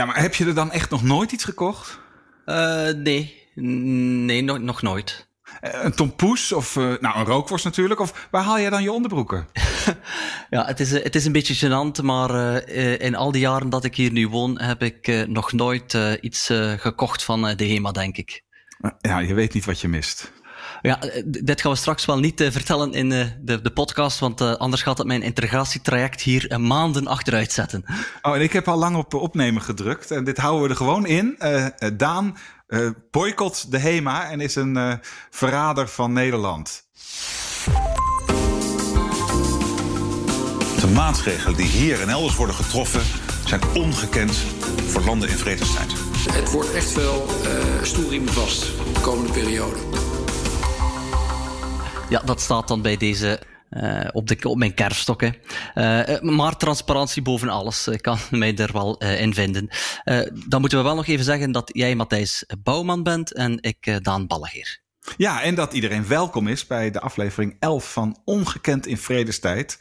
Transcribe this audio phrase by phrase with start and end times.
[0.00, 1.98] Ja, maar heb je er dan echt nog nooit iets gekocht?
[2.46, 5.28] Uh, nee, nee, nog, nog nooit.
[5.62, 8.00] Uh, een tompoes of uh, nou, een rookworst natuurlijk?
[8.00, 9.46] Of waar haal jij dan je onderbroeken?
[10.50, 12.68] ja, het is, het is een beetje gênant, maar
[12.98, 16.46] in al die jaren dat ik hier nu woon, heb ik nog nooit iets
[16.76, 18.42] gekocht van de HEMA, denk ik.
[19.00, 20.32] Ja, je weet niet wat je mist.
[20.82, 24.18] Ja, eh, dit gaan we straks wel niet uh, vertellen in uh, de, de podcast,
[24.18, 27.84] want uh, anders gaat het mijn integratietraject hier maanden achteruit zetten.
[28.22, 31.06] Oh, en ik heb al lang op opnemen gedrukt en dit houden we er gewoon
[31.06, 31.38] in.
[31.96, 32.36] Daan
[33.10, 36.82] boycott de HEMA en is een verrader van Nederland.
[40.80, 43.02] De maatregelen die hier en elders worden getroffen
[43.46, 44.36] zijn ongekend
[44.86, 45.92] voor landen in vredestijd.
[46.30, 48.60] Het wordt echt wel uh, stoelriemen vast
[48.94, 49.78] de komende periode.
[52.10, 55.22] Ja, dat staat dan bij deze uh, op, de, op mijn kerfstok.
[55.22, 55.32] Uh,
[56.20, 57.88] maar transparantie boven alles.
[57.88, 59.68] Ik kan mij er wel in vinden.
[60.48, 64.26] dan moeten we wel nog even zeggen dat jij Matthijs Bouwman bent en ik Daan
[64.26, 64.80] Ballegeer.
[65.16, 69.78] Ja, en dat iedereen welkom is bij de aflevering 11 van Ongekend in Vredestijd.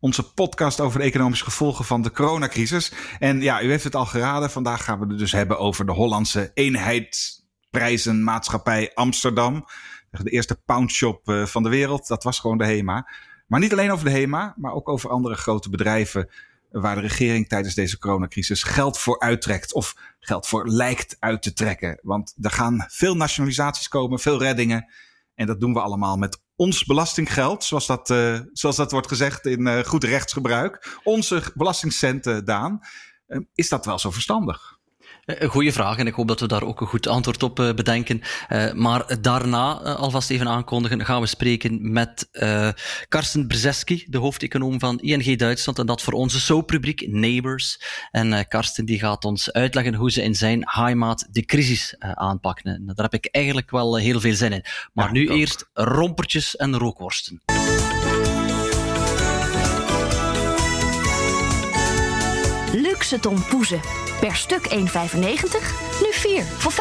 [0.00, 2.92] Onze podcast over de economische gevolgen van de coronacrisis.
[3.18, 4.50] En ja, u heeft het al geraden.
[4.50, 9.66] Vandaag gaan we het dus hebben over de Hollandse eenheidsprijzenmaatschappij Amsterdam
[10.10, 12.06] de eerste poundshop uh, van de wereld.
[12.06, 13.08] Dat was gewoon de HEMA.
[13.46, 16.30] Maar niet alleen over de HEMA, maar ook over andere grote bedrijven
[16.70, 21.52] waar de regering tijdens deze coronacrisis geld voor uittrekt of geld voor lijkt uit te
[21.52, 21.98] trekken.
[22.02, 24.92] Want er gaan veel nationalisaties komen, veel reddingen.
[25.34, 29.46] En dat doen we allemaal met ons belastinggeld, zoals dat, uh, zoals dat wordt gezegd
[29.46, 30.98] in uh, goed rechtsgebruik.
[31.02, 32.80] Onze belastingcenten, Daan.
[33.54, 34.75] Is dat wel zo verstandig?
[35.26, 37.60] Eh, een goede vraag en ik hoop dat we daar ook een goed antwoord op
[37.60, 38.20] eh, bedenken.
[38.48, 42.28] Uh, maar daarna, alvast even aankondigen, gaan we spreken met
[43.08, 45.78] Karsten Brzeski, de hoofdeconoom van ING Duitsland.
[45.78, 47.80] En dat voor onze soaprubriek Neighbors.
[48.10, 52.74] En Karsten die gaat ons uitleggen hoe ze in zijn heimaat de crisis aanpakken.
[52.74, 54.64] En daar heb ik eigenlijk wel heel veel zin in.
[54.92, 57.42] Maar ja, nu eerst rompertjes en rookworsten.
[62.72, 63.80] Luxe tompoezen.
[64.26, 64.76] Per stuk 1,95,
[66.00, 66.78] nu 4 voor 5,75.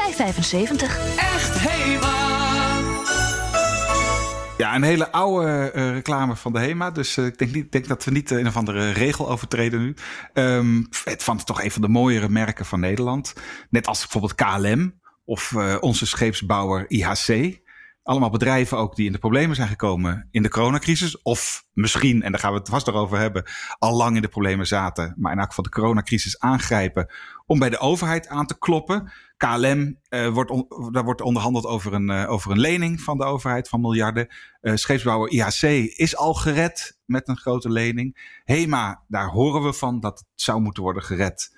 [1.17, 2.43] Echt HEMA!
[4.57, 6.91] Ja, een hele oude uh, reclame van de HEMA.
[6.91, 9.79] Dus uh, ik denk, niet, denk dat we niet uh, een of andere regel overtreden
[9.79, 9.95] nu.
[10.33, 13.33] Um, het van toch een van de mooiere merken van Nederland.
[13.69, 17.59] Net als bijvoorbeeld KLM of onze scheepsbouwer IHC.
[18.05, 21.21] Allemaal bedrijven ook die in de problemen zijn gekomen in de coronacrisis.
[21.21, 23.43] Of misschien, en daar gaan we het vast over hebben,
[23.77, 25.13] al lang in de problemen zaten.
[25.17, 27.13] Maar in elk geval de coronacrisis aangrijpen
[27.45, 29.11] om bij de overheid aan te kloppen.
[29.37, 30.51] KLM, uh, wordt
[30.91, 34.27] daar wordt onderhandeld over een, uh, over een lening van de overheid van miljarden.
[34.61, 35.61] Uh, scheepsbouwer IHC
[35.97, 38.39] is al gered met een grote lening.
[38.43, 41.54] HEMA, daar horen we van dat het zou moeten worden gered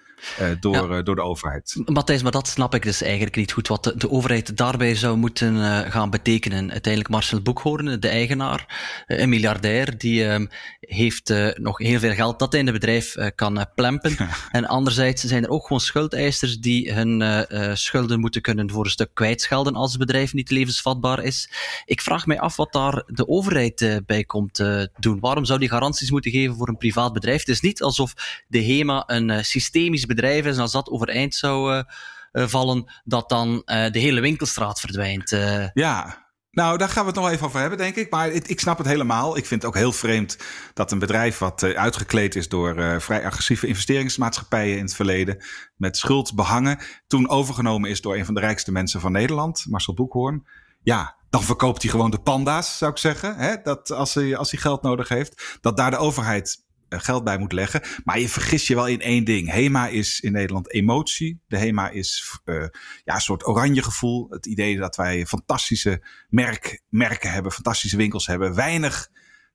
[0.59, 0.97] door, ja.
[0.97, 1.81] uh, door de overheid.
[1.85, 3.67] Matthijs, maar dat snap ik dus eigenlijk niet goed.
[3.67, 6.71] Wat de, de overheid daarbij zou moeten uh, gaan betekenen.
[6.71, 8.65] Uiteindelijk Marcel Boekhoorn, de eigenaar,
[9.07, 10.45] een miljardair, die ehm,
[10.79, 14.17] heeft nog heel veel geld dat hij in het bedrijf kan plempen.
[14.51, 17.45] en anderzijds zijn er ook gewoon schuldeisers die hun
[17.77, 21.49] schulden moeten kunnen voor een stuk kwijtschelden als het bedrijf niet levensvatbaar is.
[21.85, 24.63] Ik vraag mij af wat daar de overheid bij komt
[24.97, 25.19] doen.
[25.19, 27.39] Waarom zou die garanties moeten geven voor een privaat bedrijf?
[27.39, 28.13] Het is niet alsof
[28.47, 33.49] de HEMA een systemisch bedrijf is en als dat overeind zou uh, vallen, dat dan
[33.49, 35.29] uh, de hele winkelstraat verdwijnt.
[35.73, 38.11] Ja, nou, daar gaan we het nog even over hebben, denk ik.
[38.11, 39.37] Maar ik, ik snap het helemaal.
[39.37, 40.37] Ik vind het ook heel vreemd
[40.73, 45.43] dat een bedrijf wat uitgekleed is door vrij agressieve investeringsmaatschappijen in het verleden,
[45.75, 49.93] met schuld behangen, toen overgenomen is door een van de rijkste mensen van Nederland, Marcel
[49.93, 50.47] Boekhoorn.
[50.81, 53.35] Ja, dan verkoopt hij gewoon de panda's, zou ik zeggen.
[53.35, 53.55] Hè?
[53.63, 57.37] Dat als hij, als hij geld nodig heeft, dat daar de overheid eh, geld bij
[57.37, 57.81] moet leggen.
[58.03, 59.51] Maar je vergis je wel in één ding.
[59.51, 61.41] HEMA is in Nederland emotie.
[61.47, 62.67] De HEMA is uh,
[63.03, 64.27] ja, een soort oranje gevoel.
[64.29, 68.55] Het idee dat wij fantastische merk, merken hebben, fantastische winkels hebben.
[68.55, 69.09] Weinig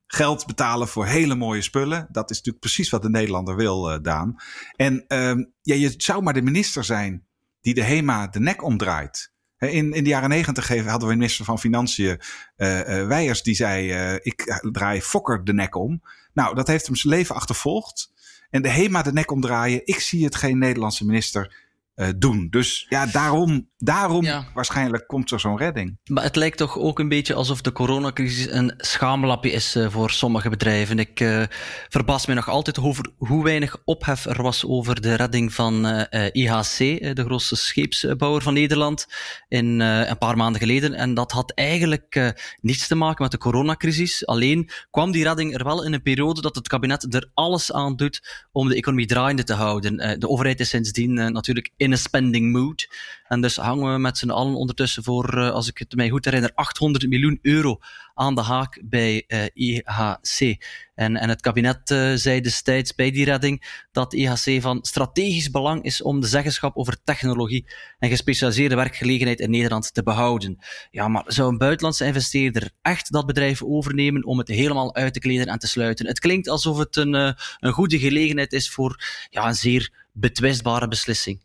[0.06, 2.08] geld betalen voor hele mooie spullen.
[2.10, 4.36] Dat is natuurlijk precies wat de Nederlander wil, uh, Daan.
[4.76, 7.26] En uh, ja, je zou maar de minister zijn
[7.60, 9.31] die de HEMA de nek omdraait.
[9.70, 12.20] In, in de jaren negentig hadden we minister van Financiën,
[12.56, 16.02] uh, uh, Weijers, die zei: uh, Ik draai Fokker de nek om.
[16.32, 18.12] Nou, dat heeft hem zijn leven achtervolgd.
[18.50, 19.80] En de HEMA de nek omdraaien.
[19.84, 21.61] Ik zie het geen Nederlandse minister
[21.96, 22.46] uh, doen.
[22.50, 24.46] Dus ja, daarom, daarom ja.
[24.54, 25.98] waarschijnlijk komt er zo'n redding.
[26.04, 30.10] Maar het lijkt toch ook een beetje alsof de coronacrisis een schaamlapje is uh, voor
[30.10, 30.98] sommige bedrijven.
[30.98, 31.42] Ik uh,
[31.88, 35.86] verbaas me nog altijd over hoe weinig ophef er was over de redding van
[36.32, 36.78] IHC,
[37.14, 39.06] de grootste scheepsbouwer van Nederland,
[39.48, 40.94] in een paar maanden geleden.
[40.94, 44.26] En dat had eigenlijk niets te maken met de coronacrisis.
[44.26, 47.96] Alleen kwam die redding er wel in een periode dat het kabinet er alles aan
[47.96, 50.20] doet om de economie draaiende te houden.
[50.20, 52.88] de overheid is sindsdien natuurlijk in een spending mood.
[53.28, 56.24] En dus hangen we met z'n allen ondertussen voor, uh, als ik het mij goed
[56.24, 57.78] herinner, 800 miljoen euro
[58.14, 60.64] aan de haak bij uh, IHC.
[60.94, 65.82] En, en het kabinet uh, zei destijds bij die redding dat IHC van strategisch belang
[65.84, 67.66] is om de zeggenschap over technologie
[67.98, 70.58] en gespecialiseerde werkgelegenheid in Nederland te behouden.
[70.90, 75.20] Ja, maar zou een buitenlandse investeerder echt dat bedrijf overnemen om het helemaal uit te
[75.20, 76.06] kleden en te sluiten?
[76.06, 81.40] Het klinkt alsof het een, een goede gelegenheid is voor ja, een zeer betwistbare beslissing.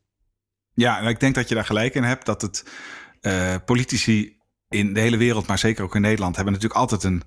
[0.78, 2.66] Ja, en ik denk dat je daar gelijk in hebt dat het
[3.22, 4.38] uh, politici
[4.70, 7.24] in de hele wereld, maar zeker ook in Nederland, hebben natuurlijk altijd een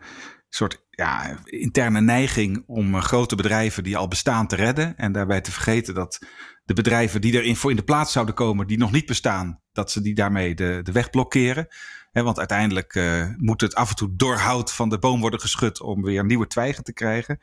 [0.49, 4.97] soort ja, interne neiging om uh, grote bedrijven die al bestaan te redden.
[4.97, 6.19] En daarbij te vergeten dat
[6.65, 9.91] de bedrijven die erin voor in de plaats zouden komen, die nog niet bestaan, dat
[9.91, 11.67] ze die daarmee de, de weg blokkeren.
[12.13, 15.81] Want uiteindelijk uh, moet het af en toe door hout van de boom worden geschud
[15.81, 17.39] om weer nieuwe twijgen te krijgen.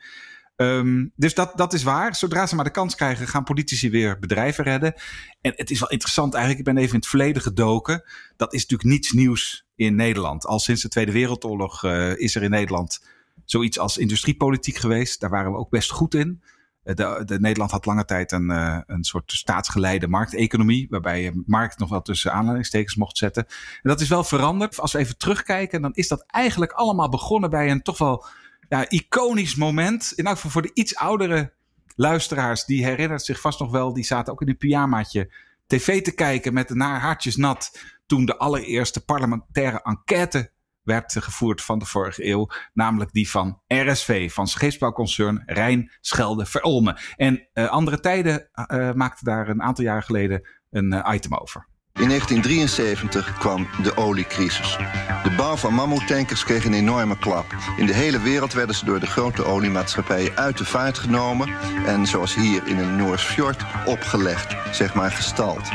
[0.60, 2.14] Um, dus dat, dat is waar.
[2.14, 4.94] Zodra ze maar de kans krijgen, gaan politici weer bedrijven redden.
[5.40, 6.66] En het is wel interessant eigenlijk.
[6.66, 8.02] Ik ben even in het verleden gedoken.
[8.36, 10.46] Dat is natuurlijk niets nieuws in Nederland.
[10.46, 13.04] Al sinds de Tweede Wereldoorlog uh, is er in Nederland
[13.44, 15.20] zoiets als industriepolitiek geweest.
[15.20, 16.42] Daar waren we ook best goed in.
[16.82, 21.42] Eh, de, de Nederland had lange tijd een, uh, een soort staatsgeleide markteconomie, waarbij je
[21.46, 23.46] markt nog wel tussen aanhalingstekens mocht zetten.
[23.46, 24.80] En dat is wel veranderd.
[24.80, 28.26] Als we even terugkijken, dan is dat eigenlijk allemaal begonnen bij een toch wel
[28.68, 30.12] ja, iconisch moment.
[30.14, 31.52] In elk geval voor de iets oudere
[31.96, 32.64] luisteraars.
[32.64, 33.92] Die herinnert zich vast nog wel.
[33.92, 35.32] Die zaten ook in een pyjamaatje
[35.66, 37.78] tv te kijken met de naar hartjes nat.
[38.06, 42.48] Toen de allereerste parlementaire enquête werd gevoerd van de vorige eeuw.
[42.72, 46.98] Namelijk die van RSV, van scheepsbouwconcern Rijn Schelde Verolmen.
[47.16, 51.66] En uh, andere tijden uh, maakte daar een aantal jaren geleden een item over.
[51.98, 54.76] In 1973 kwam de oliecrisis.
[55.22, 57.54] De bouw van mammoetankers kreeg een enorme klap.
[57.76, 61.48] In de hele wereld werden ze door de grote oliemaatschappijen uit de vaart genomen
[61.86, 65.68] en zoals hier in een Noors fjord opgelegd, zeg maar gestald.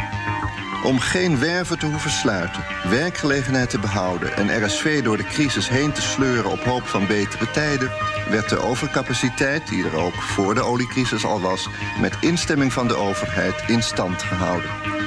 [0.83, 5.91] Om geen werven te hoeven sluiten, werkgelegenheid te behouden en RSV door de crisis heen
[5.91, 7.91] te sleuren op hoop van betere tijden,
[8.29, 11.69] werd de overcapaciteit, die er ook voor de oliecrisis al was,
[12.01, 15.02] met instemming van de overheid in stand gehouden.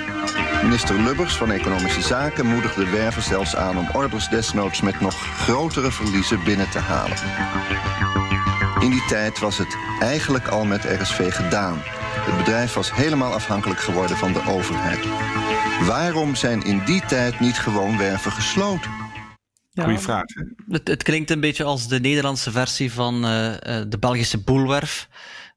[0.63, 5.93] Minister Lubbers van Economische Zaken moedigde werven zelfs aan om orders desnoods met nog grotere
[5.93, 7.17] verliezen binnen te halen.
[8.81, 11.79] In die tijd was het eigenlijk al met RSV gedaan.
[12.27, 15.07] Het bedrijf was helemaal afhankelijk geworden van de overheid.
[15.87, 18.91] Waarom zijn in die tijd niet gewoon werven gesloten?
[19.71, 20.25] Ja, Goeie vraag.
[20.69, 23.21] Het, het, klinkt een beetje als de Nederlandse versie van uh,
[23.89, 25.09] de Belgische boelwerf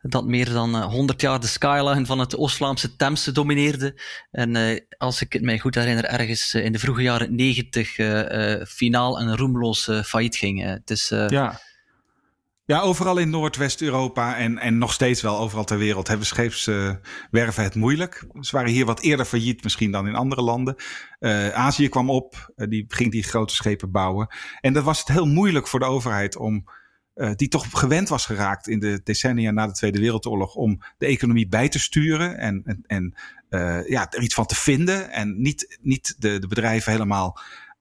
[0.01, 4.01] dat meer dan 100 jaar de skyline van het Oost-Vlaamse Temse domineerde.
[4.31, 8.65] En uh, als ik het mij goed herinner, ergens in de vroege jaren 90 uh,
[8.65, 10.63] finaal en roemloos failliet ging.
[10.63, 11.59] het is, ja.
[12.65, 17.75] Ja, overal in Noordwest-Europa en, en nog steeds wel overal ter wereld hebben scheepswerven het
[17.75, 18.25] moeilijk.
[18.39, 20.75] Ze waren hier wat eerder failliet misschien dan in andere landen.
[21.53, 24.27] Azië kwam op, die ging die grote schepen bouwen.
[24.61, 26.65] En dat was het heel moeilijk voor de overheid om
[27.19, 31.05] uh, die toch gewend was geraakt in de decennia na de Tweede Wereldoorlog om de
[31.05, 33.13] economie bij te sturen en, en,
[33.49, 37.39] uh, ja, er iets van te vinden en niet, niet de, de bedrijven helemaal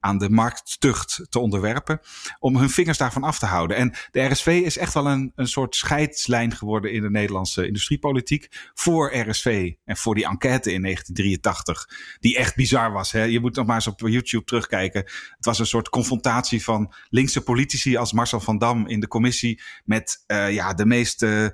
[0.09, 2.01] aan de markttucht te onderwerpen.
[2.39, 3.77] Om hun vingers daarvan af te houden.
[3.77, 8.71] En de RSV is echt wel een, een soort scheidslijn geworden in de Nederlandse industriepolitiek.
[8.75, 12.17] Voor RSV en voor die enquête in 1983.
[12.21, 13.13] Die echt bizar was.
[13.13, 13.23] Hè?
[13.23, 15.01] Je moet nog maar eens op YouTube terugkijken.
[15.37, 19.61] Het was een soort confrontatie van linkse politici als Marcel van Dam in de commissie.
[19.85, 21.49] Met uh, ja, de meest uh,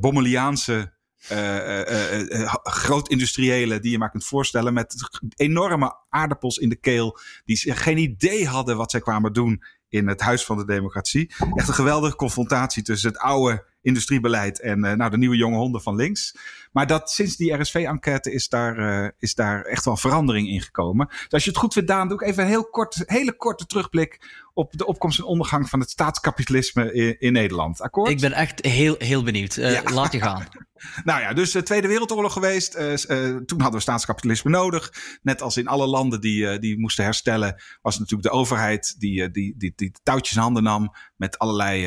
[0.00, 0.92] Bommeliaanse
[2.62, 4.72] groot-industriëlen die je maar kunt voorstellen.
[4.74, 4.94] Met
[5.36, 7.18] enorme aardappels in de keel.
[7.44, 11.32] Die geen idee hadden wat zij kwamen doen in het Huis van de Democratie.
[11.54, 15.94] Echt een geweldige confrontatie tussen het oude industriebeleid en nou, de nieuwe jonge honden van
[15.94, 16.36] links.
[16.72, 21.06] Maar dat sinds die RSV-enquête is daar, is daar echt wel verandering in gekomen.
[21.06, 23.66] Dus als je het goed vindt, Daan, doe ik even een heel kort, hele korte
[23.66, 27.80] terugblik op de opkomst en ondergang van het staatskapitalisme in, in Nederland.
[27.80, 28.10] Akkoord?
[28.10, 29.56] Ik ben echt heel, heel benieuwd.
[29.56, 30.46] Uh, Laat je gaan.
[31.04, 32.76] nou ja, dus de Tweede Wereldoorlog geweest.
[32.76, 32.94] Uh,
[33.46, 34.92] toen hadden we staatskapitalisme nodig.
[35.22, 39.54] Net als in alle landen die, die moesten herstellen, was natuurlijk de overheid die, die,
[39.56, 41.86] die, die touwtjes in handen nam met allerlei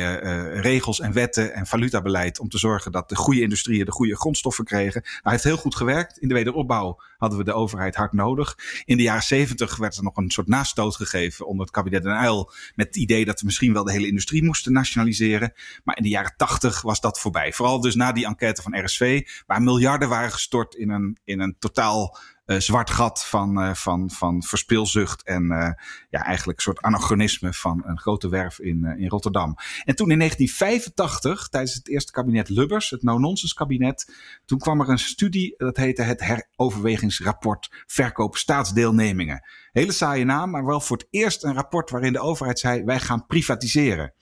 [0.60, 4.64] regels en wetten en valutabeleid om te zorgen dat de goede industrieën de goede grondstoffen
[4.64, 5.00] kregen.
[5.02, 6.18] Nou, hij heeft heel goed gewerkt.
[6.18, 8.56] In de wederopbouw hadden we de overheid hard nodig.
[8.84, 12.22] In de jaren zeventig werd er nog een soort nastoot gegeven onder het kabinet Den
[12.22, 15.52] Uyl met het idee dat we misschien wel de hele industrie moesten nationaliseren.
[15.84, 17.52] Maar in de jaren tachtig was dat voorbij.
[17.52, 21.56] Vooral dus na die enquête van RSV, waar miljarden waren gestort in een, in een
[21.58, 22.18] totaal
[22.56, 25.70] zwart gat van, uh, van, van verspilzucht en uh,
[26.10, 29.56] ja, eigenlijk een soort anachronisme van een grote werf in, in Rotterdam.
[29.84, 34.14] En toen in 1985, tijdens het eerste kabinet Lubbers, het no-nonsense kabinet,
[34.44, 39.44] toen kwam er een studie, dat heette het heroverwegingsrapport verkoop staatsdeelnemingen.
[39.72, 43.00] Hele saaie naam, maar wel voor het eerst een rapport waarin de overheid zei, wij
[43.00, 44.12] gaan privatiseren.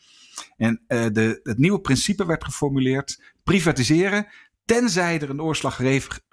[0.56, 4.26] En de, het nieuwe principe werd geformuleerd, privatiseren
[4.64, 5.30] tenzij er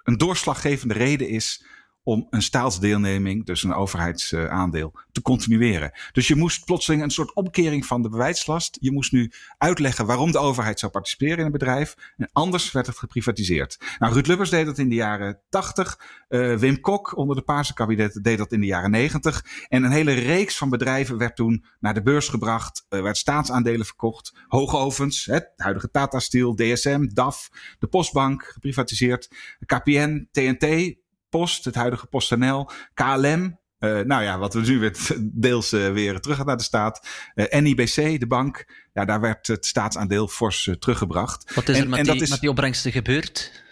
[0.04, 1.64] een doorslaggevende reden is
[2.04, 5.92] om een staatsdeelneming, dus een overheidsaandeel, te continueren.
[6.12, 8.76] Dus je moest plotseling een soort omkering van de bewijslast.
[8.80, 11.94] Je moest nu uitleggen waarom de overheid zou participeren in een bedrijf.
[12.16, 13.78] En anders werd het geprivatiseerd.
[13.98, 16.00] Nou, Ruud Lubbers deed dat in de jaren 80.
[16.28, 19.44] Uh, Wim Kok onder de Paarse kabinet deed dat in de jaren 90.
[19.68, 22.86] En een hele reeks van bedrijven werd toen naar de beurs gebracht.
[22.88, 24.34] Er werd staatsaandelen verkocht.
[24.48, 29.30] Hoogovens, het huidige Tata Steel, DSM, DAF, de Postbank geprivatiseerd.
[29.66, 30.94] KPN, TNT,
[31.38, 33.58] Post, het huidige PostNL, KLM.
[33.78, 34.96] Uh, nou ja, wat we nu weer
[35.46, 37.06] deels uh, weer terug naar de staat.
[37.34, 38.64] Uh, eh, NIBC, de bank.
[38.92, 41.54] Ja, daar werd het staatsaandeel fors teruggebracht.
[41.54, 43.62] Wat is er met, en die, is, met die opbrengsten gebeurd?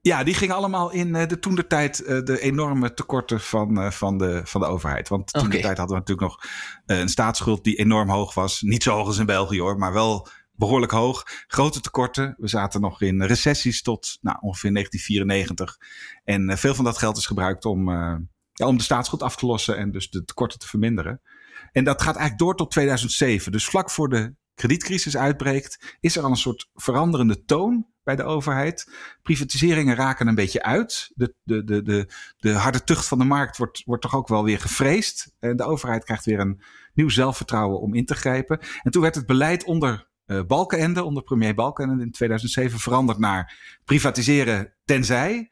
[0.00, 4.40] Ja, die gingen allemaal in de toen de tijd de enorme tekorten van, van, de,
[4.44, 5.08] van de overheid.
[5.08, 6.44] Want toen de tijd hadden we natuurlijk nog
[6.86, 8.60] een staatsschuld die enorm hoog was.
[8.60, 10.28] Niet zo hoog als in België hoor, maar wel
[10.60, 11.24] behoorlijk hoog.
[11.46, 12.34] Grote tekorten.
[12.38, 15.78] We zaten nog in recessies tot nou, ongeveer 1994.
[16.24, 18.16] En uh, veel van dat geld is gebruikt om, uh,
[18.52, 21.20] ja, om de staatsschuld af te lossen en dus de tekorten te verminderen.
[21.72, 23.52] En dat gaat eigenlijk door tot 2007.
[23.52, 28.22] Dus vlak voor de kredietcrisis uitbreekt, is er al een soort veranderende toon bij de
[28.22, 28.92] overheid.
[29.22, 31.10] Privatiseringen raken een beetje uit.
[31.14, 34.44] De, de, de, de, de harde tucht van de markt wordt, wordt toch ook wel
[34.44, 35.34] weer gevreesd.
[35.38, 36.62] En de overheid krijgt weer een
[36.94, 38.58] nieuw zelfvertrouwen om in te grijpen.
[38.82, 43.56] En toen werd het beleid onder uh, Balkenende, onder premier Balkenende in 2007 veranderd naar
[43.84, 45.50] privatiseren tenzij.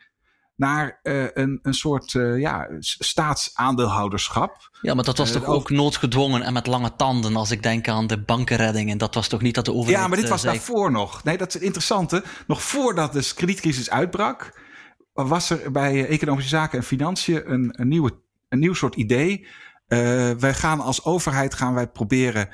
[0.56, 4.78] Naar uh, een, een soort uh, ja, staatsaandeelhouderschap.
[4.82, 7.36] Ja, maar dat was toch ook noodgedwongen en met lange tanden.
[7.36, 8.90] Als ik denk aan de bankenredding.
[8.90, 10.02] En dat was toch niet dat de overheid.
[10.02, 11.24] Ja, maar dit was daarvoor nog.
[11.24, 12.24] Nee, dat is het interessante.
[12.46, 14.60] Nog voordat de kredietcrisis uitbrak.
[15.12, 18.18] was er bij Economische Zaken en Financiën een, een, nieuwe,
[18.48, 19.46] een nieuw soort idee.
[20.38, 22.48] wij gaan als overheid gaan wij proberen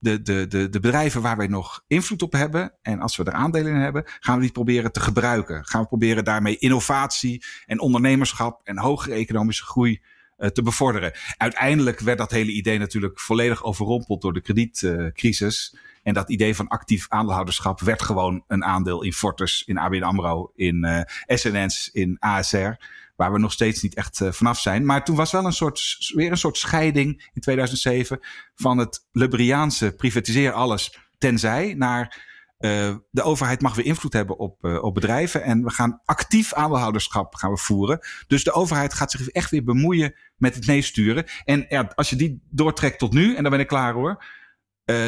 [0.00, 2.72] de, de, de, de bedrijven waar wij nog invloed op hebben.
[2.82, 5.64] En als we er aandelen in hebben, gaan we die proberen te gebruiken.
[5.64, 10.00] Gaan we proberen daarmee innovatie en ondernemerschap en hogere economische groei
[10.38, 11.12] uh, te bevorderen.
[11.36, 15.76] Uiteindelijk werd dat hele idee natuurlijk volledig overrompeld door de kredietcrisis.
[16.02, 20.52] En dat idee van actief aandeelhouderschap werd gewoon een aandeel in Fortis, in ABN AMRO,
[20.54, 22.72] in uh, SNS, in ASR
[23.20, 24.84] waar we nog steeds niet echt uh, vanaf zijn.
[24.84, 28.18] Maar toen was wel een soort, weer een soort scheiding in 2007
[28.54, 34.64] van het Lubriaanse privatiseer alles tenzij naar uh, de overheid mag weer invloed hebben op,
[34.64, 35.42] uh, op bedrijven.
[35.42, 37.98] En we gaan actief aandeelhouderschap gaan we voeren.
[38.26, 41.24] Dus de overheid gaat zich echt weer bemoeien met het meesturen.
[41.44, 44.24] En ja, als je die doortrekt tot nu, en dan ben ik klaar hoor.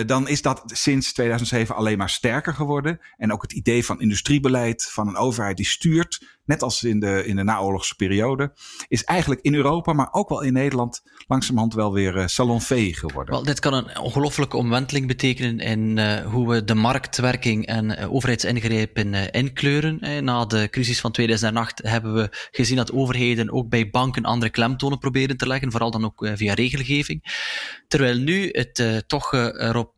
[0.07, 3.01] Dan is dat sinds 2007 alleen maar sterker geworden.
[3.17, 7.27] En ook het idee van industriebeleid, van een overheid die stuurt, net als in de,
[7.27, 8.53] in de naoorlogse periode,
[8.89, 13.35] is eigenlijk in Europa, maar ook wel in Nederland, langzamerhand wel weer uh, salonfee geworden.
[13.35, 18.15] Wel, dit kan een ongelooflijke omwenteling betekenen in uh, hoe we de marktwerking en uh,
[18.15, 20.25] overheidsingrepen inkleuren.
[20.25, 24.99] na de crisis van 2008 hebben we gezien dat overheden ook bij banken andere klemtonen
[24.99, 27.41] proberen te leggen, vooral dan ook via regelgeving.
[27.89, 29.93] Terwijl nu het toch erop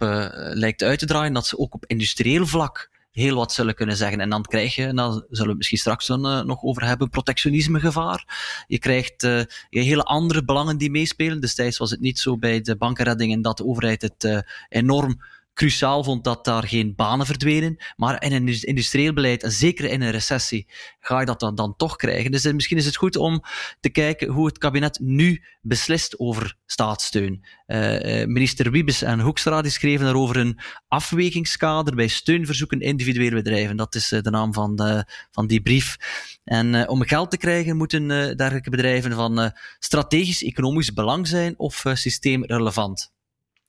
[0.53, 4.21] lijkt uit te draaien dat ze ook op industrieel vlak heel wat zullen kunnen zeggen.
[4.21, 6.85] En dan krijg je, en daar zullen we het misschien straks dan, uh, nog over
[6.85, 8.25] hebben, protectionismegevaar.
[8.67, 9.41] Je krijgt uh,
[9.71, 11.41] hele andere belangen die meespelen.
[11.41, 15.23] Destijds was het niet zo bij de bankenreddingen dat de overheid het uh, enorm
[15.55, 17.77] cruciaal vond dat daar geen banen verdwenen.
[17.97, 20.67] Maar in een industrieel beleid, en zeker in een recessie,
[21.01, 22.31] ga je dat dan, dan toch krijgen.
[22.31, 23.43] Dus misschien is het goed om
[23.81, 27.45] te kijken hoe het kabinet nu beslist over staatssteun.
[27.67, 30.59] Uh, minister Wiebes en Hoekstra die schreven daarover een
[30.89, 33.77] afwegingskader bij steunverzoeken individuele bedrijven.
[33.77, 35.97] Dat is uh, de naam van, van die brief.
[36.45, 43.14] En om geld te krijgen moeten dergelijke bedrijven van strategisch economisch belang zijn of systeemrelevant.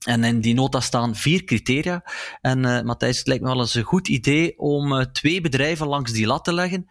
[0.06, 2.04] En in die nota staan vier criteria.
[2.42, 5.88] En uh, Matthijs, het lijkt me wel eens een goed idee om uh, twee bedrijven
[5.88, 6.88] langs die lat te leggen.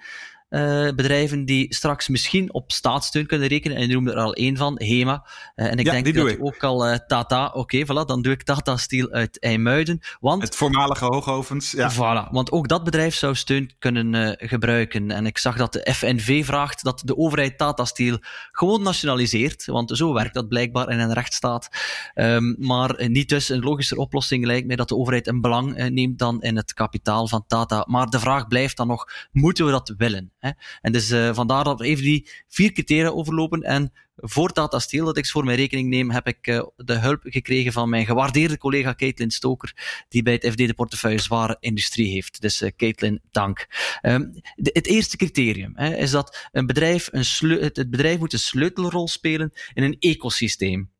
[0.54, 0.60] Uh,
[0.94, 3.76] bedrijven die straks misschien op staatssteun kunnen rekenen.
[3.76, 5.26] En je noemde er al één van, HEMA.
[5.56, 6.44] Uh, en ik ja, denk dat ik.
[6.44, 10.00] ook al uh, Tata, oké, okay, voilà, dan doe ik Tata Steel uit IJmuiden.
[10.20, 11.92] Want, het voormalige hoogovens, ja.
[11.92, 15.10] Voilà, want ook dat bedrijf zou steun kunnen gebruiken.
[15.10, 18.18] En ik zag dat de FNV vraagt dat de overheid Tata Steel
[18.50, 19.64] gewoon nationaliseert.
[19.64, 21.68] Want zo werkt dat blijkbaar in een rechtsstaat.
[22.14, 26.18] Um, maar niet dus een logischer oplossing lijkt mij dat de overheid een belang neemt
[26.18, 27.84] dan in het kapitaal van Tata.
[27.88, 30.32] Maar de vraag blijft dan nog, moeten we dat willen?
[30.44, 30.50] Hè?
[30.80, 33.62] En dus uh, vandaar dat we even die vier criteria overlopen.
[33.62, 37.20] En voor Tata Steel, dat ik voor mijn rekening neem, heb ik uh, de hulp
[37.24, 42.12] gekregen van mijn gewaardeerde collega Caitlin Stoker, die bij het FD de portefeuille zware industrie
[42.12, 42.40] heeft.
[42.40, 43.66] Dus uh, Caitlin, dank.
[44.02, 48.32] Um, de, het eerste criterium hè, is dat een bedrijf een het, het bedrijf moet
[48.32, 50.92] een sleutelrol spelen in een ecosysteem.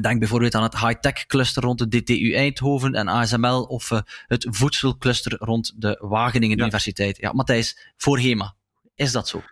[0.00, 4.46] Denk bijvoorbeeld aan het high-tech cluster rond de DTU Eindhoven en ASML of uh, het
[4.50, 6.62] voedselcluster rond de Wageningen ja.
[6.62, 7.16] Universiteit.
[7.16, 8.54] Ja, Matthijs, voor HEMA.
[8.96, 9.42] Is dat zo?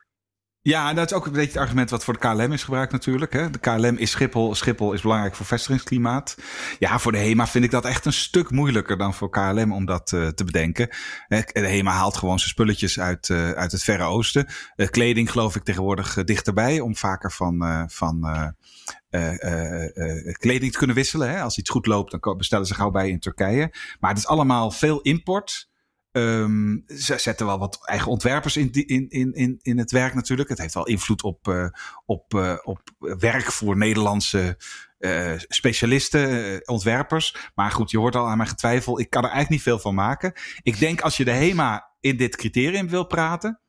[0.61, 3.33] Ja, dat is ook een beetje het argument wat voor de KLM is gebruikt natuurlijk.
[3.33, 3.51] Hè.
[3.51, 4.55] De KLM is Schiphol.
[4.55, 6.37] Schiphol is belangrijk voor vestigingsklimaat.
[6.79, 9.85] Ja, voor de HEMA vind ik dat echt een stuk moeilijker dan voor KLM om
[9.85, 10.89] dat uh, te bedenken.
[11.29, 14.47] De HEMA haalt gewoon zijn spulletjes uit, uh, uit het Verre Oosten.
[14.77, 18.21] Uh, kleding geloof ik tegenwoordig dichterbij om vaker van, van
[20.39, 21.31] kleding te kunnen wisselen.
[21.31, 21.41] Hè.
[21.41, 23.75] Als iets goed loopt, dan bestellen ze gauw bij in Turkije.
[24.01, 25.73] Maar het is allemaal veel import.
[26.16, 30.49] Um, ze zetten wel wat eigen ontwerpers in, in, in, in het werk natuurlijk.
[30.49, 31.66] Het heeft wel invloed op, uh,
[32.04, 34.59] op, uh, op werk voor Nederlandse
[34.99, 37.37] uh, specialisten, ontwerpers.
[37.54, 39.00] Maar goed, je hoort al aan mijn getwijfel.
[39.00, 40.33] Ik kan er eigenlijk niet veel van maken.
[40.62, 43.61] Ik denk als je de HEMA in dit criterium wil praten,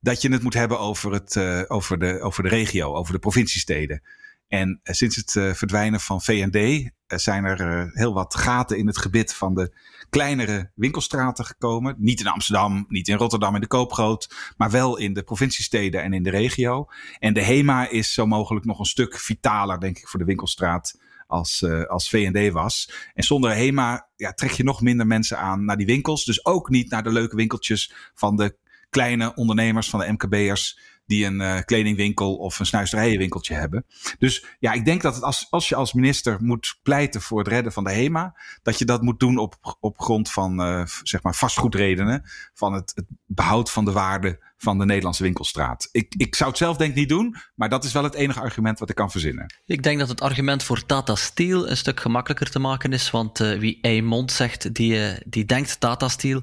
[0.00, 1.36] dat je het moet hebben over, het,
[1.68, 4.02] over, de, over de regio, over de provinciesteden.
[4.48, 9.54] En sinds het verdwijnen van VND zijn er heel wat gaten in het gebit van
[9.54, 9.72] de
[10.08, 11.94] kleinere winkelstraten gekomen.
[11.98, 16.12] Niet in Amsterdam, niet in Rotterdam in de Koopgroot, maar wel in de provinciesteden en
[16.12, 16.86] in de regio.
[17.18, 20.98] En de HEMA is zo mogelijk nog een stuk vitaler, denk ik, voor de winkelstraat
[21.26, 22.92] als, uh, als VND was.
[23.14, 26.24] En zonder HEMA ja, trek je nog minder mensen aan naar die winkels.
[26.24, 28.56] Dus ook niet naar de leuke winkeltjes van de
[28.90, 33.86] kleine ondernemers, van de MKB'ers die een uh, kledingwinkel of een snuisterijenwinkeltje hebben.
[34.18, 37.48] Dus ja, ik denk dat het als, als je als minister moet pleiten voor het
[37.48, 41.22] redden van de HEMA, dat je dat moet doen op, op grond van uh, zeg
[41.22, 42.22] maar vastgoedredenen,
[42.54, 45.88] van het, het behoud van de waarde van de Nederlandse winkelstraat.
[45.92, 48.40] Ik, ik zou het zelf denk ik niet doen, maar dat is wel het enige
[48.40, 49.54] argument wat ik kan verzinnen.
[49.64, 53.40] Ik denk dat het argument voor Tata Steel een stuk gemakkelijker te maken is, want
[53.40, 56.42] uh, wie Eimond zegt, die, uh, die denkt Tata Steel.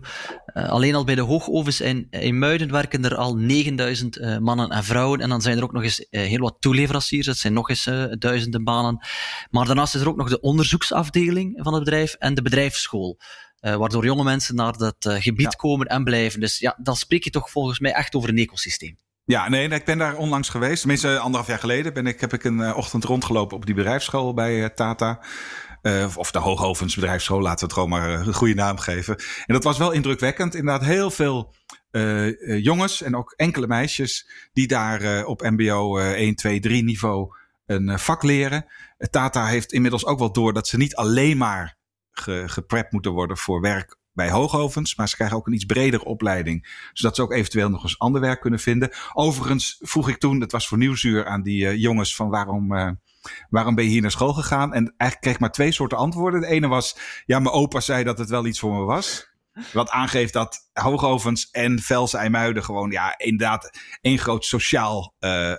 [0.53, 4.83] Uh, alleen al bij de hoogovens in, in Muiden werken er al 9000 mannen en
[4.83, 7.89] vrouwen en dan zijn er ook nog eens heel wat toeleveranciers, dat zijn nog eens
[8.19, 9.05] duizenden banen.
[9.49, 13.19] Maar daarnaast is er ook nog de onderzoeksafdeling van het bedrijf en de bedrijfsschool.
[13.63, 15.57] Uh, waardoor jonge mensen naar dat uh, gebied ja.
[15.57, 16.39] komen en blijven.
[16.39, 18.97] Dus ja, dan spreek je toch volgens mij echt over een ecosysteem.
[19.25, 20.79] Ja, nee, ik ben daar onlangs geweest.
[20.79, 24.33] Tenminste, anderhalf jaar geleden ben ik, heb ik een uh, ochtend rondgelopen op die bedrijfsschool
[24.33, 25.23] bij Tata.
[26.15, 29.15] of de Hoogovens bedrijfsschool, laten we het gewoon maar een goede naam geven.
[29.45, 30.55] En dat was wel indrukwekkend.
[30.55, 31.53] Inderdaad, heel veel
[32.61, 38.23] jongens en ook enkele meisjes die daar op MBO 1, 2, 3 niveau een vak
[38.23, 38.65] leren.
[39.09, 41.81] Tata heeft inmiddels ook wel door dat ze niet alleen maar
[42.13, 44.95] ge, moeten worden voor werk bij hoogovens.
[44.95, 46.87] Maar ze krijgen ook een iets bredere opleiding.
[46.93, 48.91] Zodat ze ook eventueel nog eens ander werk kunnen vinden.
[49.13, 52.73] Overigens vroeg ik toen, dat was voor Nieuwsuur, aan die uh, jongens van waarom...
[52.73, 52.89] Uh,
[53.49, 54.73] waarom ben je hier naar school gegaan?
[54.73, 56.41] En eigenlijk kreeg ik maar twee soorten antwoorden.
[56.41, 59.31] De ene was, ja, mijn opa zei dat het wel iets voor me was.
[59.73, 65.53] Wat aangeeft dat Hoogovens en Vels IJmuiden gewoon ja, inderdaad één groot sociaal, uh,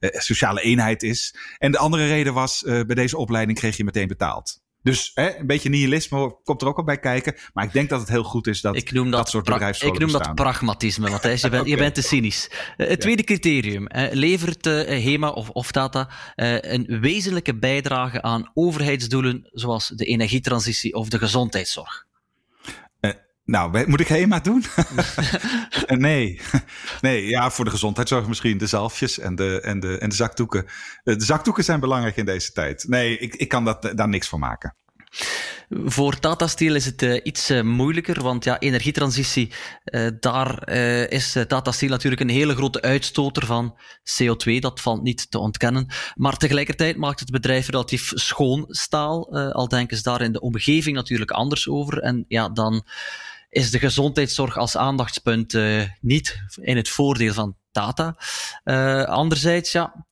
[0.00, 1.36] sociale eenheid is.
[1.58, 4.64] En de andere reden was, bij deze opleiding kreeg je meteen betaald.
[4.86, 7.34] Dus hè, een beetje nihilisme komt er ook al bij kijken.
[7.52, 9.94] Maar ik denk dat het heel goed is dat ik noem dat, dat soort bedrijfsscholen
[9.94, 10.36] Ik noem bestaan.
[10.36, 11.40] dat pragmatisme, Matthijs.
[11.40, 11.72] Je, bent, okay.
[11.74, 12.50] je bent te cynisch.
[12.76, 13.88] Uh, het tweede criterium.
[13.96, 20.94] Uh, levert uh, HEMA of, of Tata een wezenlijke bijdrage aan overheidsdoelen zoals de energietransitie
[20.94, 22.06] of de gezondheidszorg?
[23.46, 24.64] Nou, moet ik HEMA doen?
[25.86, 26.40] nee.
[27.00, 30.66] Nee, ja, voor de gezondheidszorg misschien de zalfjes en de, en de, en de zakdoeken.
[31.02, 32.84] De zakdoeken zijn belangrijk in deze tijd.
[32.88, 34.76] Nee, ik, ik kan dat, daar niks van maken.
[35.68, 39.52] Voor Tata Steel is het uh, iets moeilijker, want ja, energietransitie,
[40.20, 40.68] daar
[41.08, 43.78] is Tata Steel natuurlijk een hele grote uitstoter van
[44.22, 45.86] CO2, dat valt niet te ontkennen.
[46.14, 50.96] Maar tegelijkertijd maakt het bedrijf relatief schoon staal, al denken ze daar in de omgeving
[50.96, 51.98] natuurlijk anders over.
[51.98, 52.84] En ja, dan
[53.48, 58.16] is de gezondheidszorg als aandachtspunt uh, niet in het voordeel van Tata.
[58.64, 60.06] Uh, anderzijds, ja,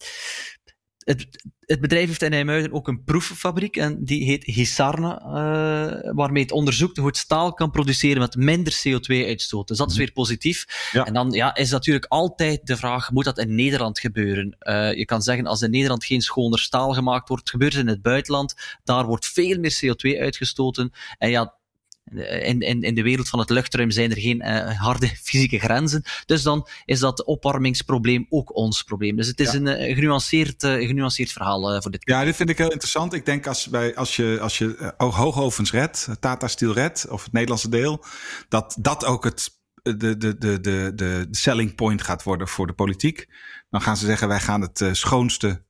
[1.05, 1.27] het,
[1.61, 6.53] het, bedrijf heeft in IJmuiden ook een proeffabriek en die heet Hisarna, uh, waarmee het
[6.53, 9.69] onderzoekt hoe het staal kan produceren met minder CO2-uitstoot.
[9.69, 10.03] Dus dat is mhm.
[10.03, 10.91] weer positief.
[10.93, 14.57] En dan ja, is natuurlijk altijd de vraag, moet dat in Nederland gebeuren?
[14.61, 17.89] Uh, je kan zeggen, als in Nederland geen schoner staal gemaakt wordt, gebeurt het in
[17.89, 18.55] het buitenland.
[18.85, 20.93] Daar wordt veel meer CO2 uitgestoten.
[21.19, 21.55] En ja,
[22.19, 26.03] in, in, in de wereld van het luchtruim zijn er geen uh, harde fysieke grenzen.
[26.27, 29.17] Dus dan is dat opwarmingsprobleem ook ons probleem.
[29.17, 32.03] Dus het is een uh, genuanceerd, uh, genuanceerd verhaal voor dit.
[32.05, 33.13] Ja, dit vind ik heel interessant.
[33.13, 37.33] Ik denk als, bij, als je, als je hoogovens redt, Tata Steel redt, of het
[37.33, 38.05] Nederlandse deel,
[38.49, 39.51] dat dat ook het,
[39.83, 43.27] de, de, de, de, de selling point gaat worden voor de politiek.
[43.71, 45.65] Dan gaan ze zeggen, wij gaan het schoonste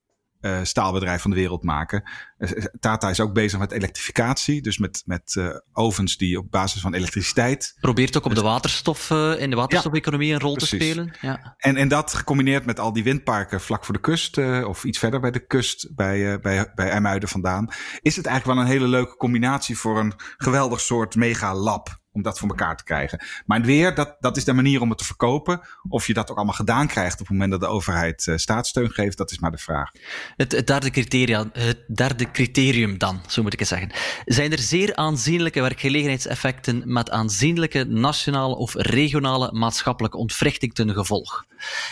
[0.45, 2.11] uh, staalbedrijf van de wereld maken.
[2.39, 6.81] Eh, Tata is ook bezig met elektrificatie, dus met, met uh, ovens die op basis
[6.81, 7.77] van elektriciteit.
[7.81, 11.15] Probeert ook op de waterstof, in de waterstofeconomie een rol te spelen.
[11.21, 11.55] Ja.
[11.59, 15.21] En, en dat gecombineerd met al die windparken vlak voor de kust, of iets verder
[15.21, 17.69] bij de kust, bij, bij, bij IJmuiden vandaan,
[18.01, 22.23] is het eigenlijk wel een hele leuke combinatie voor een geweldig soort mega lab om
[22.23, 23.25] dat voor elkaar te krijgen.
[23.47, 25.61] Maar weer, dat, dat is de manier om het te verkopen.
[25.89, 28.91] Of je dat ook allemaal gedaan krijgt op het moment dat de overheid uh, staatssteun
[28.91, 29.91] geeft, dat is maar de vraag.
[30.37, 33.91] Het, het, derde criteria, het derde criterium dan, zo moet ik het zeggen.
[34.25, 41.45] Zijn er zeer aanzienlijke werkgelegenheidseffecten met aanzienlijke nationale of regionale maatschappelijke ontwrichting ten gevolg?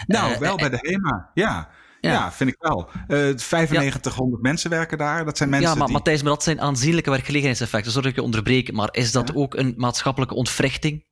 [0.07, 1.69] Nou, uh, wel bij de HEMA, ja.
[2.11, 2.33] Ja.
[2.33, 2.91] vind ik wel.
[3.09, 5.25] Uh, eh, 9500 mensen werken daar.
[5.25, 5.69] Dat zijn mensen.
[5.69, 5.97] Ja, maar die...
[5.97, 7.93] Matthijs, maar dat zijn aanzienlijke werkgelegenheidseffecten.
[7.93, 8.75] Zorg ik je onderbreken.
[8.75, 11.05] Maar is dat ook een maatschappelijke ontwrichting?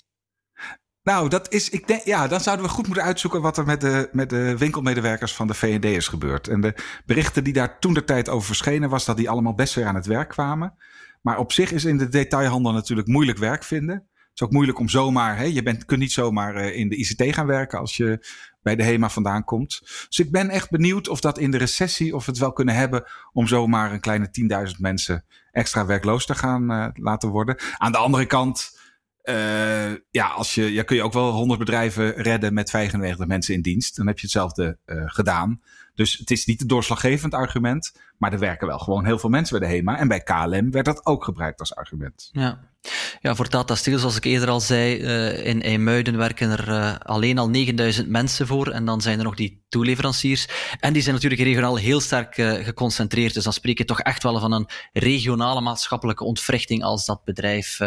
[1.02, 3.80] Nou, dat is, ik denk, ja, dan zouden we goed moeten uitzoeken wat er met
[3.80, 6.48] de, met de winkelmedewerkers van de VND is gebeurd.
[6.48, 6.74] En de
[7.06, 9.94] berichten die daar toen de tijd over verschenen, was dat die allemaal best weer aan
[9.94, 10.74] het werk kwamen.
[11.22, 14.09] Maar op zich is in de detailhandel natuurlijk moeilijk werk vinden.
[14.40, 17.34] Is ook moeilijk om zomaar, hè, je bent, kunt niet zomaar uh, in de ICT
[17.34, 18.26] gaan werken als je
[18.62, 19.80] bij de HEMA vandaan komt.
[20.08, 23.04] Dus ik ben echt benieuwd of dat in de recessie, of het wel kunnen hebben
[23.32, 24.30] om zomaar een kleine
[24.70, 27.56] 10.000 mensen extra werkloos te gaan uh, laten worden.
[27.78, 28.78] Aan de andere kant,
[29.24, 33.54] uh, ja, als je, ja, kun je ook wel 100 bedrijven redden met 95 mensen
[33.54, 33.96] in dienst.
[33.96, 35.60] Dan heb je hetzelfde gedaan.
[36.00, 39.58] Dus het is niet het doorslaggevend argument, maar er werken wel gewoon heel veel mensen
[39.58, 39.98] bij de HEMA.
[39.98, 42.28] En bij KLM werd dat ook gebruikt als argument.
[42.32, 42.68] Ja.
[43.20, 46.94] Ja, voor Tata Steel, zoals ik eerder al zei, uh, in IJmuiden werken er uh,
[46.98, 48.68] alleen al 9000 mensen voor.
[48.68, 50.48] En dan zijn er nog die toeleveranciers.
[50.80, 53.34] En die zijn natuurlijk regionaal heel sterk uh, geconcentreerd.
[53.34, 57.78] Dus dan spreek je toch echt wel van een regionale maatschappelijke ontwrichting als dat bedrijf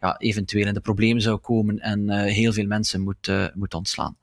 [0.00, 4.16] ja, eventueel in de problemen zou komen en heel veel mensen moet, moet ontslaan.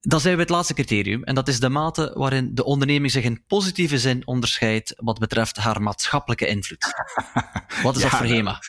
[0.00, 3.24] Dan zijn we het laatste criterium, en dat is de mate waarin de onderneming zich
[3.24, 6.94] in positieve zin onderscheidt wat betreft haar maatschappelijke invloed.
[7.82, 8.60] Wat is ja, dat voor HEMA?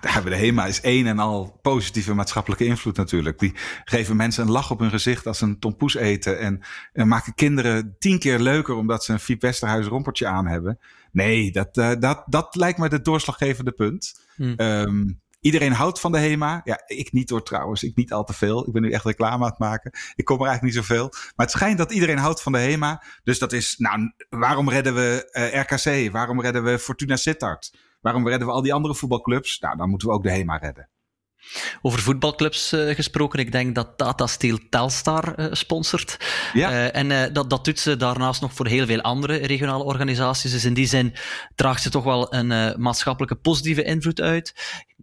[0.00, 3.38] De HEMA is één en al positieve maatschappelijke invloed natuurlijk.
[3.38, 6.38] Die geven mensen een lach op hun gezicht als ze een tompoes eten.
[6.38, 6.60] En,
[6.92, 10.78] en maken kinderen tien keer leuker omdat ze een Fiep Westerhuis rompertje aan hebben.
[11.12, 14.20] Nee, dat, uh, dat, dat lijkt me het doorslaggevende punt.
[14.36, 14.54] Hmm.
[14.56, 16.60] Um, Iedereen houdt van de HEMA.
[16.64, 17.82] Ja, ik niet door trouwens.
[17.82, 18.66] Ik niet al te veel.
[18.66, 19.90] Ik ben nu echt reclame aan het maken.
[20.14, 21.08] Ik kom er eigenlijk niet zoveel.
[21.10, 23.02] Maar het schijnt dat iedereen houdt van de HEMA.
[23.24, 26.12] Dus dat is, nou, waarom redden we uh, eh, RKC?
[26.12, 27.76] Waarom redden we Fortuna Sittard?
[28.00, 29.58] Waarom redden we al die andere voetbalclubs?
[29.58, 30.88] Nou, dan moeten we ook de HEMA redden.
[31.82, 36.16] Over voetbalclubs uh, gesproken, ik denk dat Tata Steel Telstar uh, sponsort.
[36.52, 36.70] Ja.
[36.70, 40.50] Uh, en dat, dat doet ze daarnaast nog voor heel veel andere regionale organisaties.
[40.50, 41.14] Dus in die zin
[41.54, 44.54] draagt ze toch wel een maatschappelijke positieve invloed uit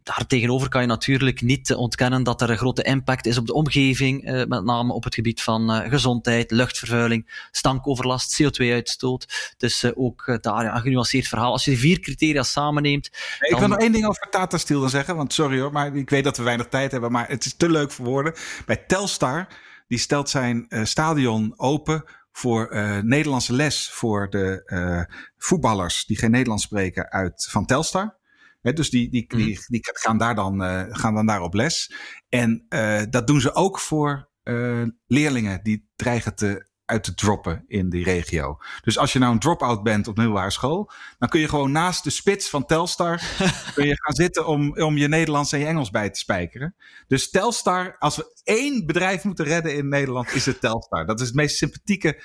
[0.04, 4.26] daartegenover kan je natuurlijk niet ontkennen dat er een grote impact is op de omgeving,
[4.26, 9.54] eh, met name op het gebied van eh, gezondheid, luchtvervuiling, stankoverlast, CO2-uitstoot.
[9.58, 11.52] Dus eh, ook daar ja, een genuanceerd verhaal.
[11.52, 13.10] Als je die vier criteria samenneemt.
[13.40, 15.96] Nee, Ik wil nog één ding over Tata Steel dan zeggen, want sorry hoor, maar
[15.96, 18.34] ik weet dat we weinig tijd hebben, maar het is te leuk voor woorden.
[18.66, 19.48] Bij Telstar,
[19.88, 22.70] die stelt zijn stadion open voor
[23.04, 25.06] Nederlandse les voor de
[25.38, 28.20] voetballers die geen Nederlands spreken uit van Telstar
[28.62, 29.62] dus die, die, die, mhm.
[29.68, 31.94] die, gaan, daar dan, uh, gaan dan daar op les.
[32.30, 37.64] En uh, dat doen ze ook voor uh, leerlingen die dreigen te, uit te droppen
[37.68, 38.58] in die regio.
[38.82, 42.04] Dus als je nou een drop-out bent op middelbare school, dan kun je gewoon naast
[42.04, 43.22] de spits van Telstar
[43.76, 46.76] kun je gaan zitten om, om je Nederlands en je Engels bij te spijkeren.
[47.08, 51.06] Dus Telstar, als we één bedrijf moeten redden in Nederland, is het Telstar.
[51.06, 52.24] Dat is het meest sympathieke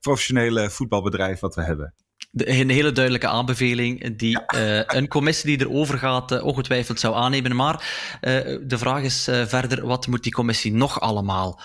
[0.00, 1.94] professionele voetbalbedrijf wat we hebben
[2.32, 7.56] een hele duidelijke aanbeveling die uh, een commissie die erover gaat uh, ongetwijfeld zou aannemen.
[7.56, 11.60] Maar uh, de vraag is verder, wat moet die commissie nog allemaal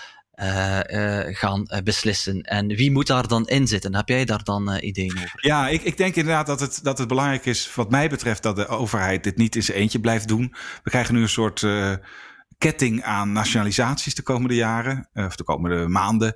[1.30, 2.42] gaan beslissen?
[2.42, 3.94] En wie moet daar dan in zitten?
[3.94, 5.46] Heb jij daar dan ideeën over?
[5.46, 8.56] Ja, ik, ik denk inderdaad dat het, dat het belangrijk is, wat mij betreft, dat
[8.56, 10.54] de overheid dit niet in zijn eentje blijft doen.
[10.82, 11.66] We krijgen nu een soort
[12.58, 16.34] ketting aan nationalisaties de komende jaren, of de komende maanden.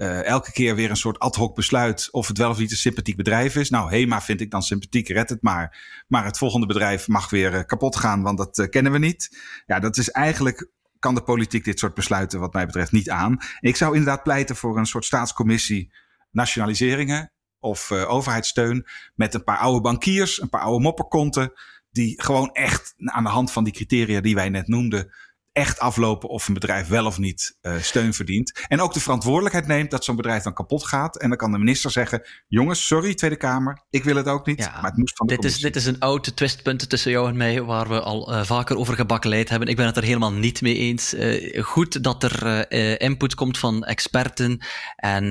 [0.00, 2.76] Uh, elke keer weer een soort ad hoc besluit of het wel of niet een
[2.76, 3.70] sympathiek bedrijf is.
[3.70, 6.04] Nou, HEMA vind ik dan sympathiek, red het maar.
[6.08, 9.38] Maar het volgende bedrijf mag weer uh, kapot gaan, want dat uh, kennen we niet.
[9.66, 13.38] Ja, dat is eigenlijk, kan de politiek dit soort besluiten wat mij betreft niet aan.
[13.60, 15.92] Ik zou inderdaad pleiten voor een soort staatscommissie
[16.30, 21.52] nationaliseringen of overheidssteun met een paar oude bankiers, een paar oude mopperkonten
[21.90, 25.12] die gewoon echt aan de hand van die criteria die wij net noemden
[25.52, 28.64] echt aflopen of een bedrijf wel of niet uh, steun verdient.
[28.68, 31.18] En ook de verantwoordelijkheid neemt dat zo'n bedrijf dan kapot gaat.
[31.18, 34.58] En dan kan de minister zeggen: Jongens, sorry, Tweede Kamer, ik wil het ook niet.
[34.58, 37.28] Ja, maar het moest van de dit is, dit is een oude twistpunt tussen jou
[37.28, 39.68] en mij, waar we al uh, vaker over gebakkeleid hebben.
[39.68, 41.14] Ik ben het er helemaal niet mee eens.
[41.14, 44.64] Uh, goed dat er input komt van experten
[44.96, 45.30] en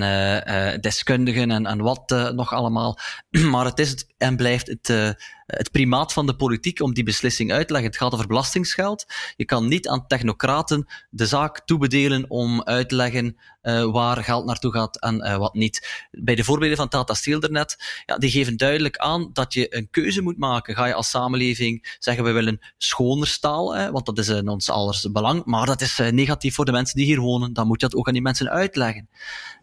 [0.82, 3.00] deskundigen en, en wat nog allemaal.
[3.52, 5.18] maar het is en blijft het
[5.50, 7.92] het primaat van de politiek om die beslissing uit te leggen.
[7.92, 9.06] Het gaat over belastingsgeld.
[9.36, 14.46] Je kan niet aan technocraten de zaak toebedelen om uit te leggen uh, waar geld
[14.46, 16.08] naartoe gaat en uh, wat niet.
[16.12, 19.90] Bij de voorbeelden van Tata Steel daarnet, ja, die geven duidelijk aan dat je een
[19.90, 20.76] keuze moet maken.
[20.76, 24.70] Ga je als samenleving zeggen, we willen schoner staal, hè, want dat is in ons
[24.70, 27.54] allers belang, maar dat is negatief voor de mensen die hier wonen.
[27.54, 29.10] Dan moet je dat ook aan die mensen uitleggen.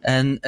[0.00, 0.38] En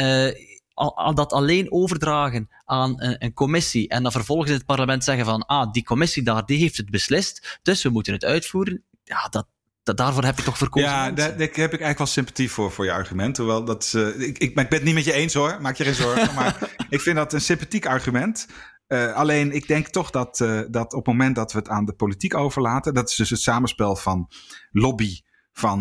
[0.78, 5.24] al, dat alleen overdragen aan een, een, commissie en dan vervolgens in het parlement zeggen
[5.24, 8.82] van ah, die commissie daar, die heeft het beslist, dus we moeten het uitvoeren.
[9.04, 9.46] Ja, dat,
[9.82, 10.88] dat daarvoor heb je toch verkozen.
[10.88, 13.36] Ja, daar, heb ik eigenlijk wel sympathie voor, voor je argument.
[13.36, 15.84] Hoewel dat, uh, ik, ik, ik ben het niet met je eens hoor, maak je
[15.84, 16.34] geen zorgen.
[16.38, 18.46] maar ik vind dat een sympathiek argument.
[18.88, 21.84] Uh, alleen ik denk toch dat, uh, dat op het moment dat we het aan
[21.84, 24.30] de politiek overlaten, dat is dus het samenspel van
[24.70, 25.20] lobby
[25.52, 25.80] van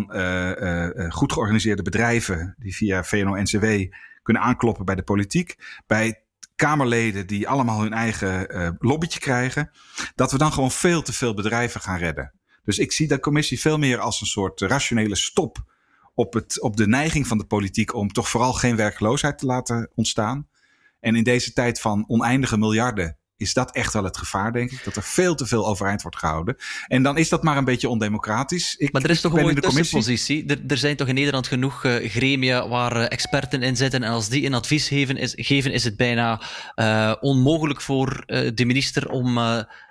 [1.10, 3.66] goed georganiseerde bedrijven die via VNO-NCW
[4.28, 5.56] kunnen aankloppen bij de politiek,
[5.88, 6.24] bij
[6.56, 9.72] Kamerleden die allemaal hun eigen uh, lobbytje krijgen,
[10.16, 12.34] dat we dan gewoon veel te veel bedrijven gaan redden.
[12.64, 15.58] Dus ik zie de commissie veel meer als een soort rationele stop
[16.14, 19.92] op, het, op de neiging van de politiek om toch vooral geen werkloosheid te laten
[19.96, 20.48] ontstaan.
[21.00, 24.84] En in deze tijd van oneindige miljarden is dat echt wel het gevaar, denk ik.
[24.84, 26.56] Dat er veel te veel overeind wordt gehouden.
[26.88, 28.76] En dan is dat maar een beetje ondemocratisch.
[28.76, 30.46] Ik, maar er is toch een mooie tussenpositie.
[30.46, 34.04] Er, er, zijn toch in Nederland genoeg uh, gremia waar uh, experten in zitten.
[34.04, 36.42] En als die een advies geven, is, geven, is het bijna
[36.76, 39.40] uh, onmogelijk voor de minister om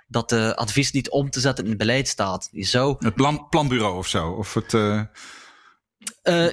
[0.07, 2.49] dat advies niet om te zetten in het beleid staat.
[2.51, 2.95] Je zou...
[2.99, 4.29] Het plan, planbureau of zo?
[4.29, 4.71] Of het...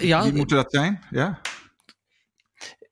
[0.01, 1.03] ja, Wie moet dat zijn?
[1.11, 1.41] Ja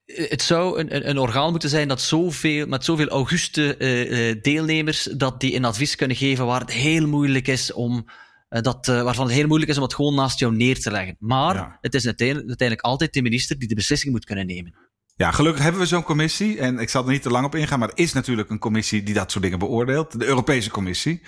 [0.07, 5.41] het zou een, een, orgaan moeten zijn dat zoveel, met zoveel auguste uh, deelnemers, dat
[5.41, 8.07] die een advies kunnen geven waar het heel moeilijk is om,
[8.51, 11.17] uh, dat, waarvan het heel moeilijk is om het gewoon naast jou neer te leggen.
[11.19, 14.75] Maar het is uiteindelijk, uiteindelijk altijd de minister die de beslissing moet kunnen nemen.
[15.17, 16.59] Ja, gelukkig hebben we zo'n commissie.
[16.59, 19.03] En ik zal er niet te lang op ingaan, maar er is natuurlijk een commissie
[19.03, 20.19] die dat soort dingen beoordeelt.
[20.19, 21.23] De Europese Commissie.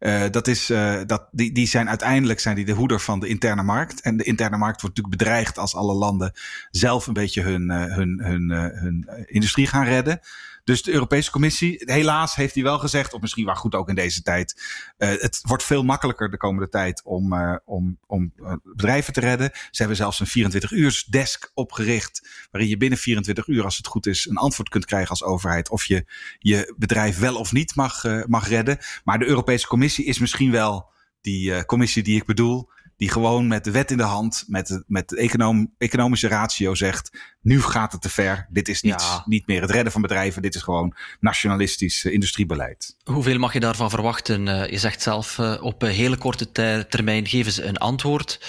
[0.00, 3.28] Uh, dat is, uh, dat, die, die zijn uiteindelijk zijn die de hoeder van de
[3.28, 4.00] interne markt.
[4.00, 6.32] En de interne markt wordt natuurlijk bedreigd als alle landen
[6.70, 10.20] zelf een beetje hun, uh, hun, hun, hun industrie gaan redden.
[10.64, 13.94] Dus de Europese Commissie, helaas heeft hij wel gezegd, of misschien wel goed ook in
[13.94, 14.62] deze tijd,
[14.98, 19.20] uh, het wordt veel makkelijker de komende tijd om, uh, om, om uh, bedrijven te
[19.20, 19.50] redden.
[19.52, 23.86] Ze hebben zelfs een 24 uurs desk opgericht, waarin je binnen 24 uur, als het
[23.86, 26.04] goed is, een antwoord kunt krijgen als overheid of je
[26.38, 28.78] je bedrijf wel of niet mag, mag redden.
[29.04, 33.64] Maar de Europese Commissie is misschien wel die commissie die ik bedoel die gewoon met
[33.64, 37.92] de wet in de hand, met de, met de econom, economische ratio zegt: nu gaat
[37.92, 38.46] het te ver.
[38.50, 39.22] Dit is niet, ja.
[39.26, 40.42] niet meer het redden van bedrijven.
[40.42, 42.96] Dit is gewoon nationalistisch uh, industriebeleid.
[43.04, 44.46] Hoeveel mag je daarvan verwachten?
[44.46, 46.52] Uh, je zegt zelf: uh, op hele korte
[46.88, 48.40] termijn geven ze een antwoord.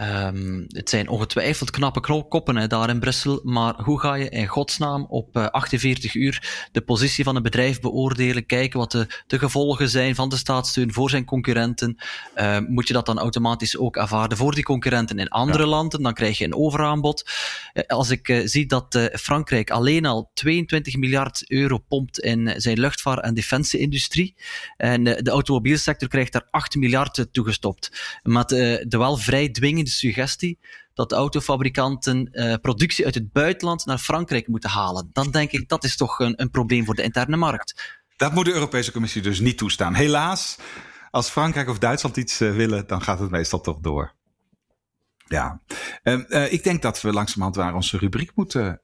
[0.00, 4.46] Um, het zijn ongetwijfeld knappe koppen hè, daar in Brussel, maar hoe ga je in
[4.46, 9.38] godsnaam op uh, 48 uur de positie van een bedrijf beoordelen, kijken wat de, de
[9.38, 11.96] gevolgen zijn van de staatssteun voor zijn concurrenten?
[12.36, 15.68] Uh, moet je dat dan automatisch ook aanvaarden voor die concurrenten in andere ja.
[15.68, 16.02] landen?
[16.02, 17.30] Dan krijg je een overaanbod.
[17.74, 22.80] Uh, als ik uh, zie dat Frankrijk alleen al 22 miljard euro pompt in zijn
[22.80, 24.36] luchtvaart- en defensieindustrie,
[24.76, 30.58] en de automobielsector krijgt daar 8 miljard toegestopt, met de wel vrij dwingende suggestie
[30.94, 35.10] dat de autofabrikanten uh, productie uit het buitenland naar Frankrijk moeten halen.
[35.12, 38.00] Dan denk ik dat is toch een, een probleem voor de interne markt.
[38.16, 39.94] Dat moet de Europese Commissie dus niet toestaan.
[39.94, 40.58] Helaas,
[41.10, 44.14] als Frankrijk of Duitsland iets uh, willen, dan gaat het meestal toch door.
[45.26, 45.60] Ja,
[46.02, 48.82] uh, uh, ik denk dat we langzamerhand naar onze rubriek moeten,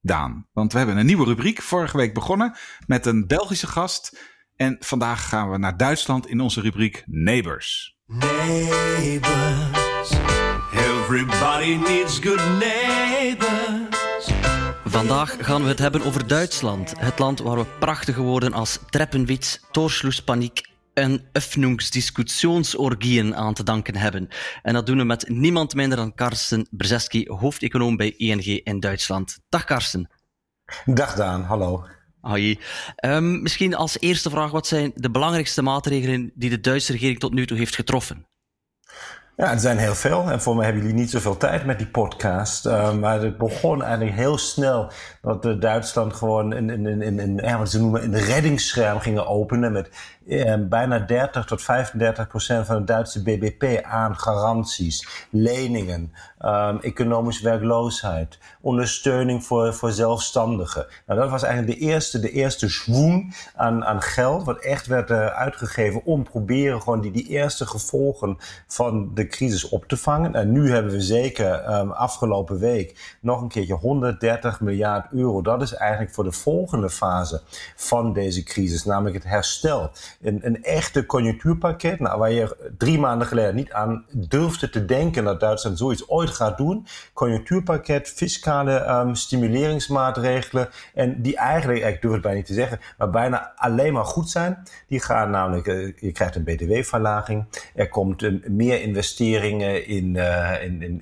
[0.00, 0.48] Daan.
[0.52, 4.18] Want we hebben een nieuwe rubriek vorige week begonnen met een Belgische gast.
[4.56, 7.96] En vandaag gaan we naar Duitsland in onze rubriek Neighbors.
[8.06, 9.81] Neighbors.
[10.02, 14.30] Everybody needs good neighbors.
[14.84, 16.94] Vandaag gaan we het hebben over Duitsland.
[16.98, 24.28] Het land waar we prachtige woorden als Treppenwitz, Torschlusspaniek een öffnungsdiscussionsorgieën aan te danken hebben.
[24.62, 29.38] En dat doen we met niemand minder dan Karsten Brzeski, hoofdeconoom bij ING in Duitsland.
[29.48, 30.10] Dag Karsten.
[30.84, 31.86] Dag Daan, hallo.
[32.20, 32.58] Hoi.
[33.04, 37.32] Um, misschien als eerste vraag, wat zijn de belangrijkste maatregelen die de Duitse regering tot
[37.32, 38.26] nu toe heeft getroffen?
[39.36, 40.30] Ja, er zijn heel veel.
[40.30, 42.66] En voor mij hebben jullie niet zoveel tijd met die podcast.
[42.66, 44.90] Uh, maar het begon eigenlijk heel snel
[45.22, 49.26] dat de Duitsland gewoon een, een, een, een, ja, wat ze noemen een reddingsscherm gingen
[49.26, 49.72] openen.
[49.72, 49.90] Met
[50.28, 57.44] eh, bijna 30 tot 35 procent van het Duitse BBP aan garanties, leningen, um, economische
[57.44, 60.86] werkloosheid, ondersteuning voor, voor zelfstandigen.
[61.06, 65.10] Nou, dat was eigenlijk de eerste, de eerste zwoen aan, aan geld, wat echt werd
[65.10, 70.34] uh, uitgegeven om proberen gewoon die, die eerste gevolgen van de crisis op te vangen.
[70.34, 75.42] En nu hebben we zeker um, afgelopen week nog een keertje 130 miljard euro.
[75.42, 77.40] Dat is eigenlijk voor de volgende fase
[77.76, 79.90] van deze crisis, namelijk het herstel.
[80.22, 85.24] Een, een echte conjunctuurpakket, nou, waar je drie maanden geleden niet aan durfde te denken
[85.24, 86.86] dat Duitsland zoiets ooit gaat doen.
[87.12, 90.68] Conjunctuurpakket, fiscale um, stimuleringsmaatregelen.
[90.94, 94.30] En die eigenlijk, ik durf het bijna niet te zeggen, maar bijna alleen maar goed
[94.30, 94.62] zijn.
[94.86, 97.44] Die gaan namelijk, uh, je krijgt een btw-verlaging.
[97.74, 101.00] Er komt meer investeringen in, uh, in, in,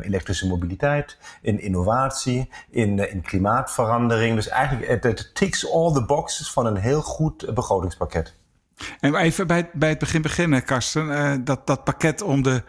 [0.00, 4.34] elektrische mobiliteit, in innovatie, in, uh, in klimaatverandering.
[4.34, 8.38] Dus eigenlijk, het, ticks all the boxes van een heel goed begrotingspakket.
[9.00, 11.44] En even bij, bij het begin beginnen, Karsten.
[11.44, 12.62] dat, dat pakket om de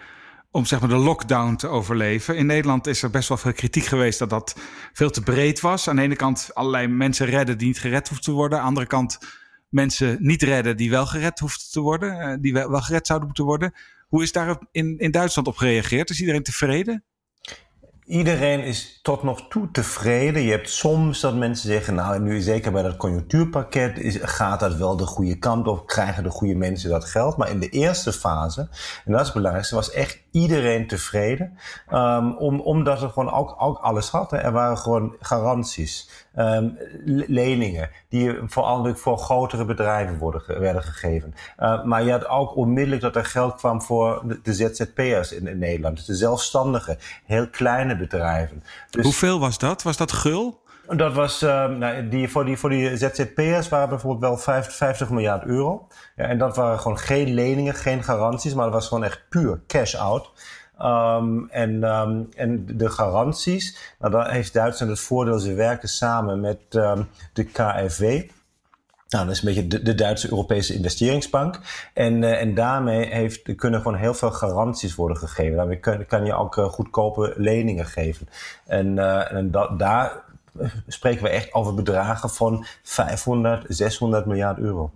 [0.53, 2.37] om zeg maar de lockdown te overleven.
[2.37, 4.55] In Nederland is er best wel veel kritiek geweest dat dat
[4.93, 5.87] veel te breed was.
[5.87, 8.57] Aan de ene kant allerlei mensen redden die niet gered hoefden te worden.
[8.57, 9.17] Aan de andere kant
[9.69, 12.19] mensen niet redden die wel gered hoefden te worden.
[12.19, 13.73] Eh, die wel gered zouden moeten worden.
[14.07, 16.09] Hoe is daar in, in Duitsland op gereageerd?
[16.09, 17.03] Is iedereen tevreden?
[18.11, 20.41] Iedereen is tot nog toe tevreden.
[20.41, 24.75] Je hebt soms dat mensen zeggen, nou nu zeker bij dat conjunctuurpakket is, gaat dat
[24.75, 27.37] wel de goede kant op, krijgen de goede mensen dat geld.
[27.37, 28.61] Maar in de eerste fase,
[29.05, 31.57] en dat is het belangrijkste, was echt iedereen tevreden.
[31.93, 34.31] Um, om, omdat er gewoon ook, ook alles had.
[34.31, 41.33] Er waren gewoon garanties, um, leningen, die vooral voor grotere bedrijven worden, werden gegeven.
[41.59, 46.05] Uh, maar je had ook onmiddellijk dat er geld kwam voor de, ZZP'ers in, Nederland.
[46.05, 48.63] De zelfstandigen, heel kleine bedrijven.
[48.89, 49.83] Dus, Hoeveel was dat?
[49.83, 50.61] Was dat gul?
[50.95, 55.09] Dat was, uh, nou, die, voor, die, voor die ZZP'ers waren bijvoorbeeld wel 50, 50
[55.09, 55.87] miljard euro.
[56.15, 59.61] Ja, en dat waren gewoon geen leningen, geen garanties, maar dat was gewoon echt puur
[59.67, 60.31] cash out.
[60.81, 66.39] Um, en, um, en de garanties, nou, daar heeft Duitsland het voordeel, ze werken samen
[66.39, 66.71] met
[67.33, 68.03] de KfW.
[69.11, 71.59] Nou, dat is een beetje de, Duitse Europese investeringsbank.
[71.93, 75.57] En, uh, en daarmee heeft, kunnen gewoon heel veel garanties worden gegeven.
[75.57, 78.27] Daarmee kan, kan je ook uh, goedkope leningen geven.
[78.65, 80.23] En, uh, en da, daar
[80.87, 84.91] spreken we echt over bedragen van 500, 600 miljard euro.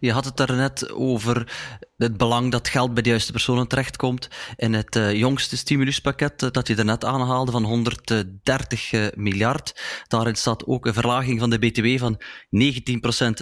[0.00, 1.52] Je had het daarnet over
[1.96, 4.28] het belang dat geld bij de juiste personen terechtkomt.
[4.56, 9.80] In het uh, jongste stimuluspakket uh, dat je daarnet aanhaalde van 130 uh, miljard.
[10.08, 12.20] Daarin staat ook een verlaging van de BTW van 19%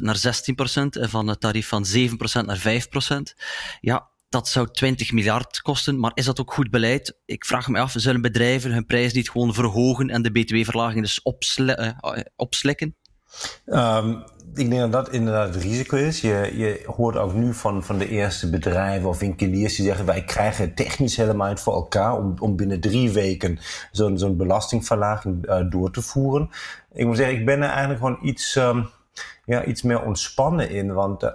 [0.02, 3.16] naar 16% en van het tarief van 7% naar 5%.
[3.80, 7.18] Ja, dat zou 20 miljard kosten, maar is dat ook goed beleid?
[7.24, 11.22] Ik vraag me af, zullen bedrijven hun prijs niet gewoon verhogen en de btw-verlaging dus
[11.22, 11.96] opsle
[12.36, 12.96] opslikken?
[13.66, 16.20] Um, ik denk dat dat inderdaad het risico is.
[16.20, 20.24] Je, je hoort ook nu van, van de eerste bedrijven of winkeliers die zeggen: wij
[20.24, 23.58] krijgen technisch helemaal niet voor elkaar om, om binnen drie weken
[23.92, 26.50] zo'n zo'n belastingverlaging uh, door te voeren.
[26.92, 28.88] Ik moet zeggen, ik ben er eigenlijk gewoon iets, um,
[29.44, 30.92] ja, iets meer ontspannen in.
[30.92, 31.34] Want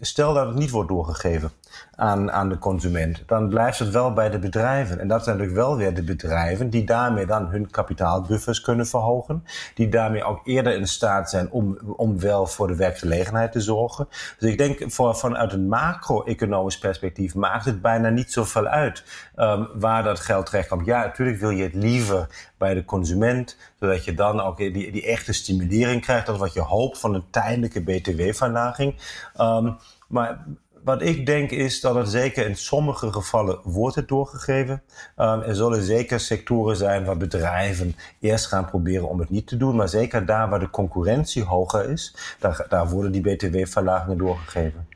[0.00, 1.52] stel dat het niet wordt doorgegeven
[1.96, 5.00] aan, aan de consument, dan blijft het wel bij de bedrijven.
[5.00, 9.44] En dat zijn natuurlijk wel weer de bedrijven die daarmee dan hun kapitaalbuffers kunnen verhogen.
[9.74, 14.08] Die daarmee ook eerder in staat zijn om, om wel voor de werkgelegenheid te zorgen.
[14.38, 19.04] Dus ik denk voor, vanuit een macro-economisch perspectief maakt het bijna niet zoveel uit
[19.36, 20.86] um, waar dat geld terecht komt.
[20.86, 22.26] Ja, natuurlijk wil je het liever
[22.58, 26.26] bij de consument, zodat je dan ook die, die echte stimulering krijgt.
[26.26, 28.94] Dat wat je hoopt van een tijdelijke btw-verlaging.
[29.40, 29.76] Um,
[30.08, 30.44] maar
[30.84, 34.82] wat ik denk is dat het zeker in sommige gevallen wordt het doorgegeven.
[35.16, 39.56] Um, er zullen zeker sectoren zijn waar bedrijven eerst gaan proberen om het niet te
[39.56, 39.76] doen.
[39.76, 44.86] Maar zeker daar waar de concurrentie hoger is, daar, daar worden die btw-verlagingen doorgegeven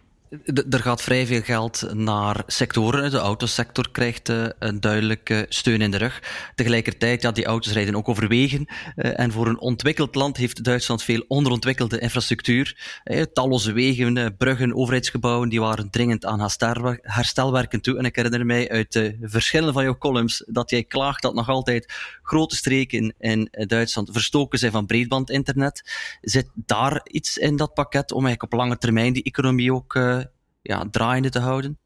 [0.71, 3.11] er gaat vrij veel geld naar sectoren.
[3.11, 6.23] De autosector krijgt uh, een duidelijke steun in de rug.
[6.55, 8.67] Tegelijkertijd, ja, die auto's rijden ook over wegen.
[8.97, 13.01] Uh, en voor een ontwikkeld land heeft Duitsland veel onderontwikkelde infrastructuur.
[13.05, 16.51] Uh, talloze wegen, bruggen, overheidsgebouwen, die waren dringend aan
[17.03, 17.99] herstelwerken toe.
[17.99, 21.49] En ik herinner mij uit de verschillende van jouw columns dat jij klaagt dat nog
[21.49, 25.91] altijd grote streken in Duitsland verstoken zijn van breedbandinternet.
[26.21, 29.95] Zit daar iets in dat pakket om eigenlijk op lange termijn die economie ook
[30.69, 31.79] ja, draaiende te houden?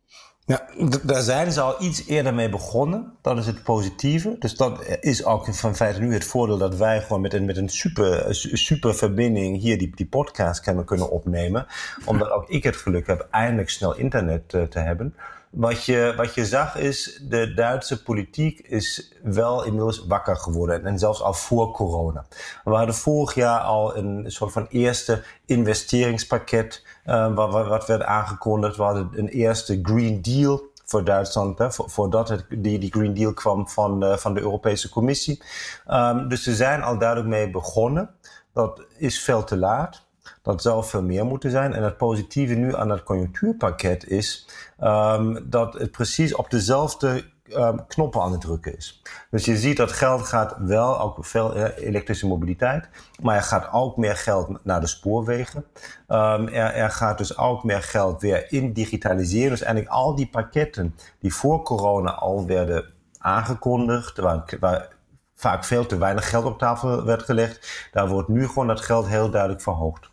[0.45, 0.69] Ja,
[1.03, 3.13] daar zijn ze al iets eerder mee begonnen.
[3.21, 4.37] Dat is het positieve.
[4.39, 7.57] Dus dat is ook van feite nu het voordeel dat wij gewoon met een, met
[7.57, 11.67] een super, super verbinding hier die, die podcast kunnen, kunnen opnemen.
[12.05, 15.15] Omdat ook ik het geluk heb eindelijk snel internet te, te hebben.
[15.53, 20.87] Wat je, wat je zag is, de Duitse politiek is wel inmiddels wakker geworden.
[20.87, 22.25] En zelfs al voor corona.
[22.65, 28.77] We hadden vorig jaar al een soort van eerste investeringspakket uh, wat, wat werd aangekondigd.
[28.77, 34.05] We hadden een eerste Green Deal voor Duitsland, voordat die, die Green Deal kwam van,
[34.05, 35.43] uh, van de Europese Commissie.
[35.91, 38.11] Um, dus ze zijn al duidelijk mee begonnen.
[38.53, 40.03] Dat is veel te laat.
[40.43, 41.73] Dat zou veel meer moeten zijn.
[41.73, 44.49] En het positieve nu aan het conjunctuurpakket is
[44.83, 47.25] um, dat het precies op dezelfde
[47.57, 49.03] um, knoppen aan het drukken is.
[49.31, 52.89] Dus je ziet dat geld gaat wel, ook veel uh, elektrische mobiliteit,
[53.23, 55.65] maar er gaat ook meer geld naar de spoorwegen.
[56.07, 59.51] Er, er, gaat dus ook meer geld weer in digitaliseren.
[59.51, 62.85] Dus eigenlijk al die pakketten die voor corona al werden
[63.19, 64.89] aangekondigd, waar, waar
[65.35, 69.07] vaak veel te weinig geld op tafel werd gelegd, daar wordt nu gewoon dat geld
[69.07, 70.12] heel duidelijk verhoogd.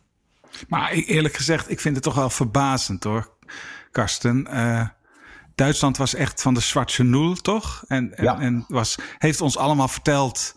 [0.68, 3.34] Maar eerlijk gezegd, ik vind het toch wel verbazend hoor,
[3.92, 4.48] Karsten.
[4.50, 4.88] Uh,
[5.56, 7.84] Duitsland was echt van de zwarte nul, toch?
[7.88, 8.40] En, en, ja.
[8.40, 10.56] en, was, heeft ons allemaal verteld.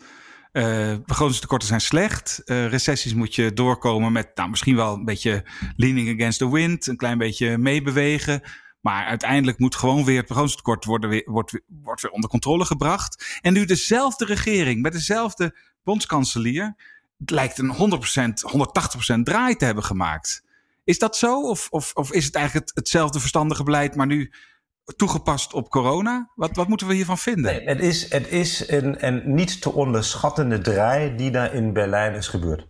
[0.53, 2.43] Uh, begrotingstekorten zijn slecht.
[2.45, 5.45] Uh, recessies moet je doorkomen met nou, misschien wel een beetje
[5.76, 6.86] leaning against the wind.
[6.86, 8.43] Een klein beetje meebewegen.
[8.80, 13.38] Maar uiteindelijk moet gewoon weer het begrotingstekort worden weer, wordt, wordt weer onder controle gebracht.
[13.40, 16.74] En nu dezelfde regering met dezelfde bondskanselier.
[17.22, 17.74] Het lijkt een
[19.16, 20.44] 100%, 180% draai te hebben gemaakt.
[20.84, 21.48] Is dat zo?
[21.48, 24.32] Of, of, of is het eigenlijk het, hetzelfde verstandige beleid, maar nu
[24.96, 26.30] toegepast op corona?
[26.34, 27.52] Wat, wat moeten we hiervan vinden?
[27.52, 32.28] Nee, het is, het is een, niet te onderschattende draai die daar in Berlijn is
[32.28, 32.66] gebeurd.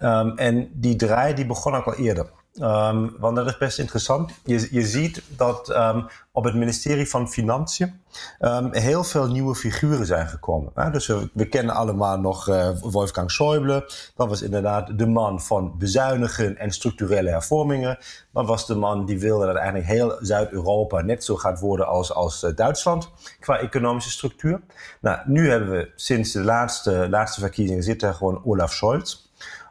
[0.00, 2.30] Um, en die draai die begon ook al eerder.
[2.60, 4.32] Um, want dat is best interessant.
[4.44, 8.00] Je, je ziet dat um, op het ministerie van Financiën
[8.40, 10.92] um, heel veel nieuwe figuren zijn gekomen.
[10.92, 13.84] Dus we, kennen allemaal nog uh, Wolfgang Schäuble.
[14.16, 17.98] Dat was inderdaad de man van bezuinigen en structurele hervormingen.
[18.32, 22.12] Dat was de man die wilde dat eigenlijk heel Zuid-Europa net zo gaat worden als,
[22.12, 24.60] als uh, Duitsland qua economische structuur.
[25.00, 29.23] Nou, nu hebben we sinds de laatste, laatste verkiezingen zit er gewoon Olaf Scholz.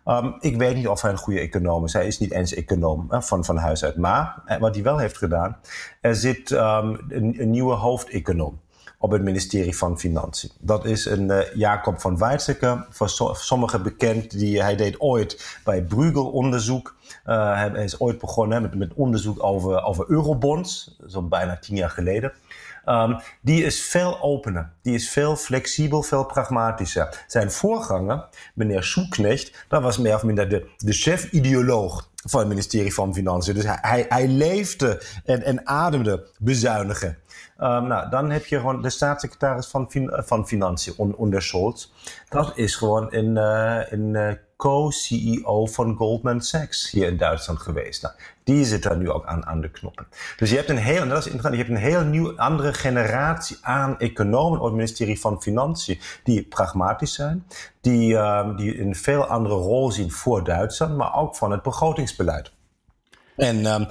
[0.05, 1.93] Um, ik weet niet of hij een goede econoom is.
[1.93, 3.97] Hij is niet eens econoom van, van huis uit.
[3.97, 5.57] Maar eh, wat hij wel heeft gedaan,
[6.01, 8.61] er zit um, een, nieuwe hoofdeconoom
[8.97, 10.51] op het ministerie van Financiën.
[10.59, 14.39] Dat is een uh, Jacob van Weizsäcker, voor so sommigen bekend.
[14.39, 16.95] Die, hij deed ooit bij Bruegel onderzoek.
[17.25, 21.89] Uh, hij is ooit begonnen met, met onderzoek over, over eurobonds, zo bijna tien jaar
[21.89, 22.33] geleden.
[22.85, 27.23] Um, die is veel opener, die is veel flexibel, veel pragmatischer.
[27.27, 32.93] Zijn voorganger, meneer Soeknecht, dat was meer of minder de, de chef-ideoloog van het ministerie
[32.93, 33.53] van Financiën.
[33.53, 37.17] Dus hij, hij, leefde en, en ademde bezuinigen.
[37.59, 41.87] Um, nou, dan heb je gewoon de staatssecretaris van, van Financiën onder Scholz.
[42.29, 44.31] Dat is gewoon een, uh, een uh,
[44.63, 48.01] co-CEO van Goldman Sachs hier in Duitsland geweest.
[48.01, 50.07] Nou, die zit daar nu ook aan, de knoppen.
[50.37, 53.57] Dus je hebt een heel, dat is interessant, je hebt een heel nieuw, andere generatie
[53.61, 57.47] aan economen op het ministerie van Financiën die pragmatisch zijn,
[57.81, 62.51] die, uh, die een veel andere rol zien voor Duitsland, maar ook van het begrotingsbeleid.
[63.35, 63.87] En, um,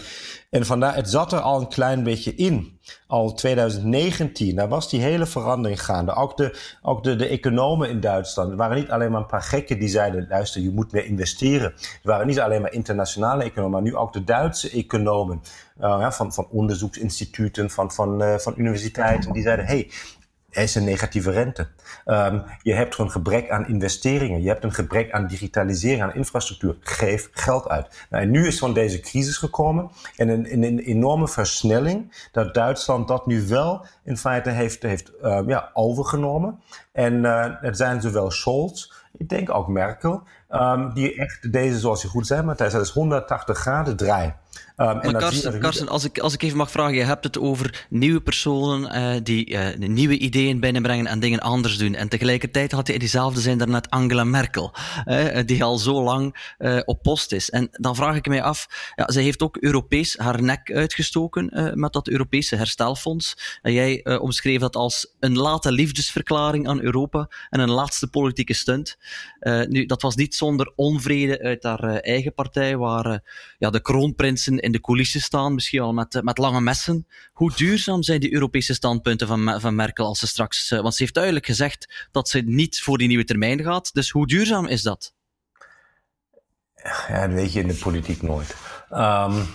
[0.51, 2.72] en vandaar, het zat er al een klein beetje in.
[3.07, 6.14] Al 2019, daar was die hele verandering gaande.
[6.14, 8.49] Ook de, ook de, de economen in Duitsland.
[8.49, 11.72] Het waren niet alleen maar een paar gekken die zeiden: luister, je moet meer investeren.
[11.72, 15.43] Het waren niet alleen maar internationale economen, maar nu ook de Duitse economen.
[15.80, 19.32] Ja, van, van onderzoeksinstituten, van, van, uh, van universiteiten.
[19.32, 19.90] Die zeiden: hey,
[20.53, 21.66] er is een negatieve rente.
[22.07, 24.42] Um, je hebt gewoon gebrek aan investeringen.
[24.42, 26.76] Je hebt een gebrek aan digitalisering, aan infrastructuur.
[26.80, 28.07] Geef geld uit.
[28.11, 33.09] Nou, en nu is van deze crisis gekomen en een, een, enorme versnelling dat Duitsland
[33.09, 36.61] dat nu wel in feite heeft, heeft uh, ja, overgenomen.
[36.92, 42.03] En uh, het zijn zowel Scholz, ik denk ook Merkel, um, die echt deze, zoals
[42.03, 44.34] je goed zei, Matthijs, dat is 180 graden draai.
[44.76, 47.86] Um, maar Karsten, Karsten, als, ik, als ik even mag vragen, je hebt het over
[47.88, 51.94] nieuwe personen uh, die uh, nieuwe ideeën binnenbrengen en dingen anders doen.
[51.94, 54.74] En tegelijkertijd had je diezelfde zijn daarnet Angela Merkel,
[55.07, 56.50] uh, die al zo lang
[56.84, 57.50] op post is.
[57.50, 61.92] En dan vraag ik mij af, ja, zij heeft ook Europees haar nek uitgestoken met
[61.92, 63.59] dat Europese herstelfonds.
[63.62, 68.96] En jij omschreef dat als een late liefdesverklaring aan Europa en een laatste politieke stunt.
[69.68, 73.20] nu, dat was niet zonder onvrede uit haar eigen partij, waar
[73.59, 73.80] ja, de
[74.47, 77.07] in de coulissen staan, misschien wel met, met lange messen.
[77.32, 80.70] Hoe duurzaam zijn die Europese standpunten van, van Merkel als ze straks...
[80.70, 83.95] Eh, want ze heeft duidelijk gezegd dat ze niet voor die nieuwe termijn gaat.
[83.95, 85.14] Dus hoe duurzaam is dat?
[87.09, 88.57] Ja, dat weet je in de politiek nooit.
[88.90, 89.47] Um,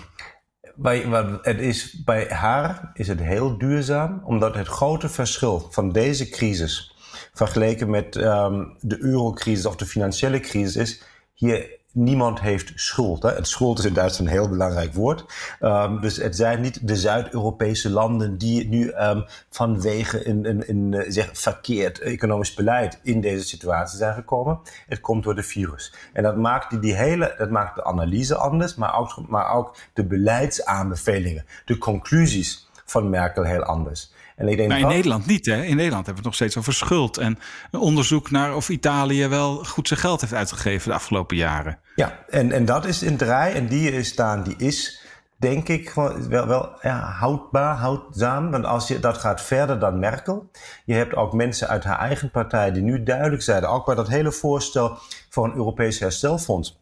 [0.76, 1.06] bij,
[1.42, 6.96] het is, bij haar is het heel duurzaam, omdat het grote verschil van deze crisis
[7.34, 11.02] vergeleken met um, de eurocrisis of de financiële crisis is,
[11.34, 13.24] hier niemand heeft schuld.
[13.24, 13.44] Hè.
[13.46, 15.26] Schuld is in Duitsland een heel belangrijk woord.
[15.62, 20.94] Um, dus het zijn niet de Zuid-Europese landen die nu um, vanwege een, een, een
[20.94, 24.60] eh, zeg, verkeerd economisch beleid in deze situatie zijn gekomen.
[24.88, 25.94] Het komt door de virus.
[26.14, 29.76] En dat maakt die, die hele, dat maakt de analyse anders, maar ook, maar ook
[29.94, 34.12] de beleidsaanbevelingen, de conclusies van Merkel heel anders.
[34.38, 35.64] En ik denk maar in Nederland niet, hè?
[35.64, 37.18] In Nederland hebben we het nog steeds over schuld.
[37.18, 37.40] En
[37.72, 41.80] een onderzoek naar of Italië wel goed zijn geld heeft uitgegeven de afgelopen jaren.
[41.96, 43.54] Ja, en, en dat is in draai.
[43.54, 45.06] En die is staan, die is
[45.38, 45.90] denk ik
[46.30, 48.52] wel, wel ja, houdbaar, houdzaam.
[48.52, 50.50] Want als je, dat gaat verder dan Merkel.
[50.86, 54.08] Je hebt ook mensen uit haar eigen partij die nu duidelijk zeiden, ook bij dat
[54.08, 54.98] hele voorstel
[55.30, 56.78] voor een Europees herstelfonds.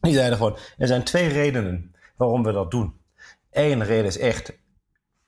[0.00, 2.94] Die zeiden gewoon, er zijn twee redenen waarom we dat doen.
[3.50, 4.52] Eén reden is echt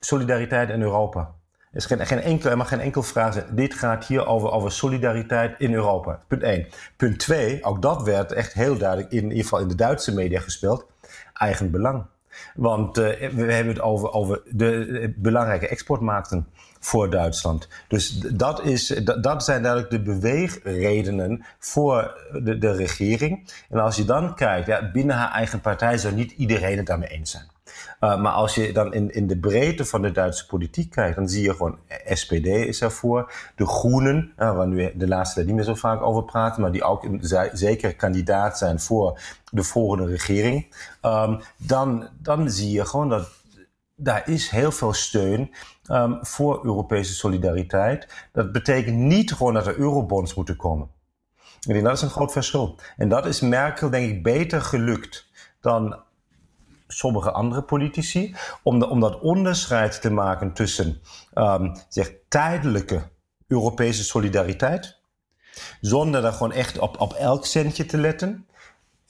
[0.00, 1.34] solidariteit in Europa.
[1.72, 3.44] Is geen, geen enkel, er mag geen enkel vraag.
[3.50, 6.20] Dit gaat hier over, over solidariteit in Europa.
[6.28, 6.66] Punt 1.
[6.96, 10.14] Punt 2, ook dat werd echt heel duidelijk in, in ieder geval in de Duitse
[10.14, 10.86] media gespeeld.
[11.32, 12.04] Eigen belang.
[12.54, 16.46] Want uh, we hebben het over, over de belangrijke exportmarkten
[16.80, 17.68] voor Duitsland.
[17.88, 23.52] Dus dat, is, dat, dat zijn duidelijk de beweegredenen voor de, de regering.
[23.70, 27.08] En als je dan kijkt, ja, binnen haar eigen partij zou niet iedereen het daarmee
[27.08, 27.51] eens zijn.
[28.00, 31.28] Uh, maar als je dan in, in de breedte van de Duitse politiek kijkt, dan
[31.28, 35.54] zie je gewoon SPD is ervoor, de Groenen, uh, waar nu de laatste tijd niet
[35.56, 37.06] meer zo vaak over praten, maar die ook
[37.52, 39.20] zeker kandidaat zijn voor
[39.50, 40.74] de volgende regering.
[41.02, 43.28] Um, dan, dan zie je gewoon dat
[43.96, 45.50] daar is heel veel steun
[45.90, 48.28] um, voor Europese solidariteit.
[48.32, 50.88] Dat betekent niet gewoon dat er eurobonds moeten komen.
[51.60, 52.78] Ik denk dat is een groot verschil.
[52.96, 55.30] En dat is Merkel, denk ik, beter gelukt
[55.60, 56.02] dan
[56.92, 58.34] sommige andere politici.
[58.62, 61.00] Om, de, om dat onderscheid te maken tussen
[61.34, 63.02] um, zeg, tijdelijke
[63.46, 65.00] Europese solidariteit.
[65.80, 68.46] Zonder daar gewoon echt op, op elk centje te letten.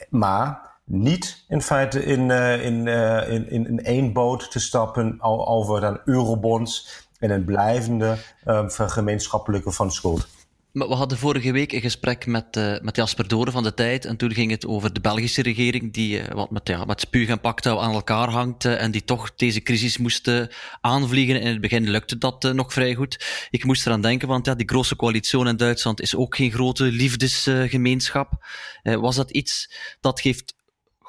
[0.08, 2.30] Maar niet in feite in,
[2.60, 8.16] in, uh, in, in, in één boot te stappen over dan eurobonds en een blijvende
[8.44, 10.26] uh, vergemeenschappelijke van schuld.
[10.72, 14.04] We hadden vorige week een gesprek met, uh, met Jasper Doren van de Tijd.
[14.04, 17.28] En toen ging het over de Belgische regering, die uh, wat met, ja, met spuug
[17.28, 18.64] en paktouw aan elkaar hangt.
[18.64, 20.30] Uh, en die toch deze crisis moest
[20.80, 21.40] aanvliegen.
[21.40, 23.46] In het begin lukte dat nog vrij goed.
[23.50, 26.84] Ik moest eraan denken, want ja, die grote coalitie in Duitsland is ook geen grote
[26.84, 28.46] liefdesgemeenschap.
[28.82, 30.54] was dat iets dat geeft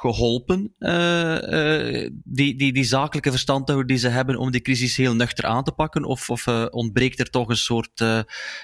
[0.04, 5.46] geholpen, uh, die, die, die zakelijke verstandhouding die ze hebben om die crisis heel nuchter
[5.46, 6.04] aan te pakken?
[6.04, 8.00] Of, of uh, ontbreekt er toch een soort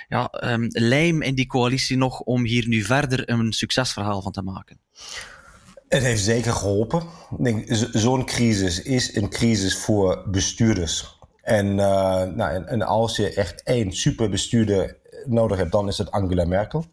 [0.08, 4.42] ja, um, lijm in die coalitie nog om hier nu verder een succesverhaal van te
[4.42, 4.80] maken?
[5.88, 7.04] Het heeft zeker geholpen.
[7.92, 11.18] Zo'n crisis is een crisis voor bestuurders.
[11.42, 14.98] En, nou, en, en als je echt één superbestuurder
[15.32, 16.86] nodig hebt, dan is het Angela Merkel.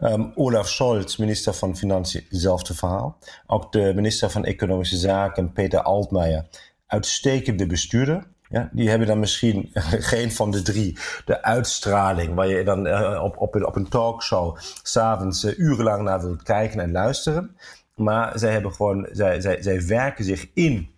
[0.00, 3.18] Um, Olaf Scholz, minister van Financiën, hetzelfde verhaal.
[3.46, 6.46] Ook de minister van Economische Zaken, Peter Altmaier,
[6.86, 8.26] uitstekende bestuurder.
[8.48, 9.70] Ja, die hebben dan misschien
[10.12, 15.44] geen van de drie de uitstraling waar je dan uh, op, op, een talkshow s'avonds
[15.44, 17.56] uh, urenlang naar wilt kijken en luisteren.
[17.94, 20.90] Maar zij hebben gewoon, zij, zij, zij werken zich in,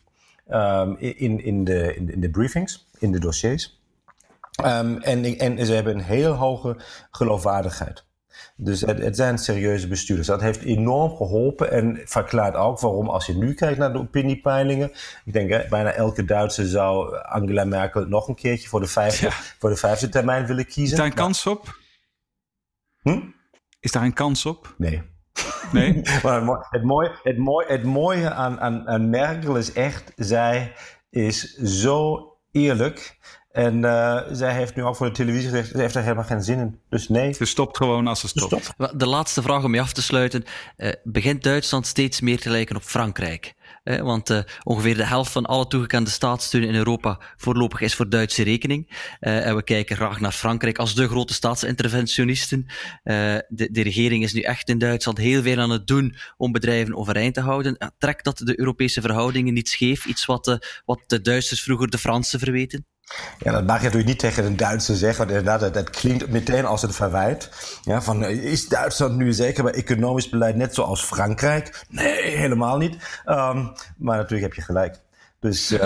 [0.50, 3.80] um, in, in, de, in de briefings, in de dossiers.
[4.64, 6.76] Um, en, en ze hebben een heel hoge
[7.11, 8.04] geloofwaardigheid.
[8.57, 10.28] Dus het, het, zijn serieuze bestuurders.
[10.28, 14.90] Dat heeft enorm geholpen en verklaart ook waarom, als je nu kijkt naar de opiniepeilingen,
[15.24, 19.30] ik denk hè, bijna elke Duitse zou Angela Merkel nog een keertje voor de vijfde,
[19.59, 20.92] voor de vijfde termijn willen kiezen.
[20.92, 21.78] Is daar een kans op?
[23.02, 23.20] Hm?
[23.80, 24.74] Is daar een kans op?
[24.78, 25.02] Nee.
[25.72, 26.02] Nee?
[26.22, 30.72] maar het mooie, het mooie, het mooie aan, aan, aan Merkel is echt, zij
[31.11, 33.18] is zo eerlijk.
[33.57, 36.42] En uh, zij heeft nu ook voor de televisie gezegd, ze heeft er helemaal geen
[36.42, 36.78] zin in.
[36.88, 37.32] Dus nee.
[37.32, 38.72] Ze stopt gewoon als ze stopt.
[38.94, 40.44] De laatste vraag om je af te sluiten.
[40.76, 43.54] Uh, begint Duitsland steeds meer te lijken op Frankrijk?
[43.84, 48.09] Uh, want uh, ongeveer de helft van alle toegekende staatssteun in Europa voorlopig is voor
[48.09, 48.90] Duitse rekening.
[49.20, 52.66] en we kijken graag naar Frankrijk als de grote staatsinterventionisten.
[53.02, 56.96] de, de regering is nu echt in Duitsland heel veel aan het doen om bedrijven
[56.96, 57.92] overeind te houden.
[57.98, 60.07] trekt dat de Europese verhoudingen niet scheef?
[60.07, 62.86] Iets wat, wat de Duitsers vroeger de Fransen verweten?
[63.38, 66.64] Ja, dat mag je natuurlijk niet tegen een Duitser zeggen, want inderdaad, dat, klinkt meteen
[66.64, 67.50] als een verwijt.
[67.82, 71.84] Ja, van, is Duitsland nu zeker bij economisch beleid net zoals Frankrijk?
[71.88, 72.92] Nee, helemaal niet.
[73.26, 74.98] Um, maar natuurlijk heb je gelijk.
[75.41, 75.80] Dus uh,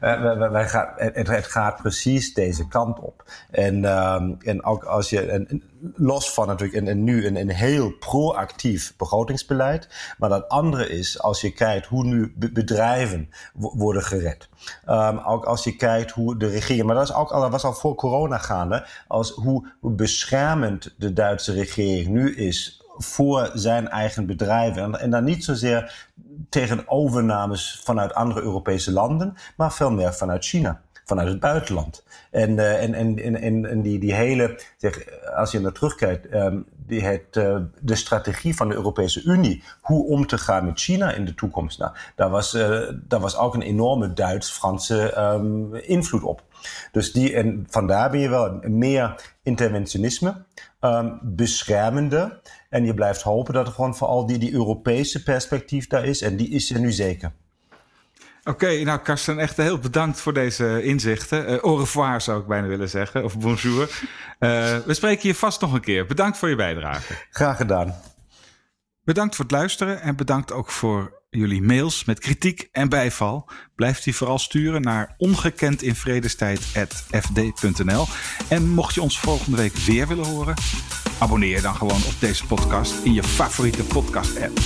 [0.50, 3.24] wij gaan, het, het, gaat precies deze kant op.
[3.50, 5.62] En, um, en ook als je, en,
[5.94, 9.88] los van natuurlijk en, en nu een, een heel proactief begrotingsbeleid,
[10.18, 14.48] maar dat andere is als je kijkt hoe nu bedrijven worden gered.
[14.88, 17.64] Um, ook als je kijkt hoe de regering, maar dat, is ook al, dat was
[17.64, 23.88] al voor corona gaande, als hoe, hoe beschermend de Duitse regering nu is voor zijn
[23.88, 25.00] eigen bedrijven.
[25.00, 26.08] En, dan niet zozeer
[26.48, 32.04] tegen overnames vanuit andere Europese landen, maar veel meer vanuit China vanuit het buitenland.
[32.30, 35.04] En, uh, en, en, en, en die, die hele, zeg,
[35.36, 40.06] als je naar terugkijkt, um, die het, uh, de strategie van de Europese Unie, hoe
[40.06, 43.54] om te gaan met China in de toekomst, nou, daar, was, uh, daar was ook
[43.54, 46.42] een enorme Duits-Franse um, invloed op.
[46.92, 50.34] Dus die, en vandaar ben je wel meer interventionisme,
[50.80, 52.40] um, beschermende.
[52.74, 56.22] En je blijft hopen dat er gewoon vooral die, die Europese perspectief daar is.
[56.22, 57.32] En die is er nu zeker.
[58.44, 61.50] Oké, nou Karsten, echt heel bedankt voor deze inzichten.
[61.50, 63.82] Uh, au revoir zou ik bijna willen zeggen, of bonjour.
[63.82, 66.06] Uh, we spreken je vast nog een keer.
[66.06, 67.14] Bedankt voor je bijdrage.
[67.30, 67.94] Graag gedaan.
[69.04, 73.48] Bedankt voor het luisteren en bedankt ook voor jullie mails met kritiek en bijval.
[73.76, 78.06] Blijft die vooral sturen naar ongekendinvredestijd.fd.nl.
[78.48, 80.54] En mocht je ons volgende week weer willen horen,
[81.18, 84.58] abonneer dan gewoon op deze podcast in je favoriete podcast app.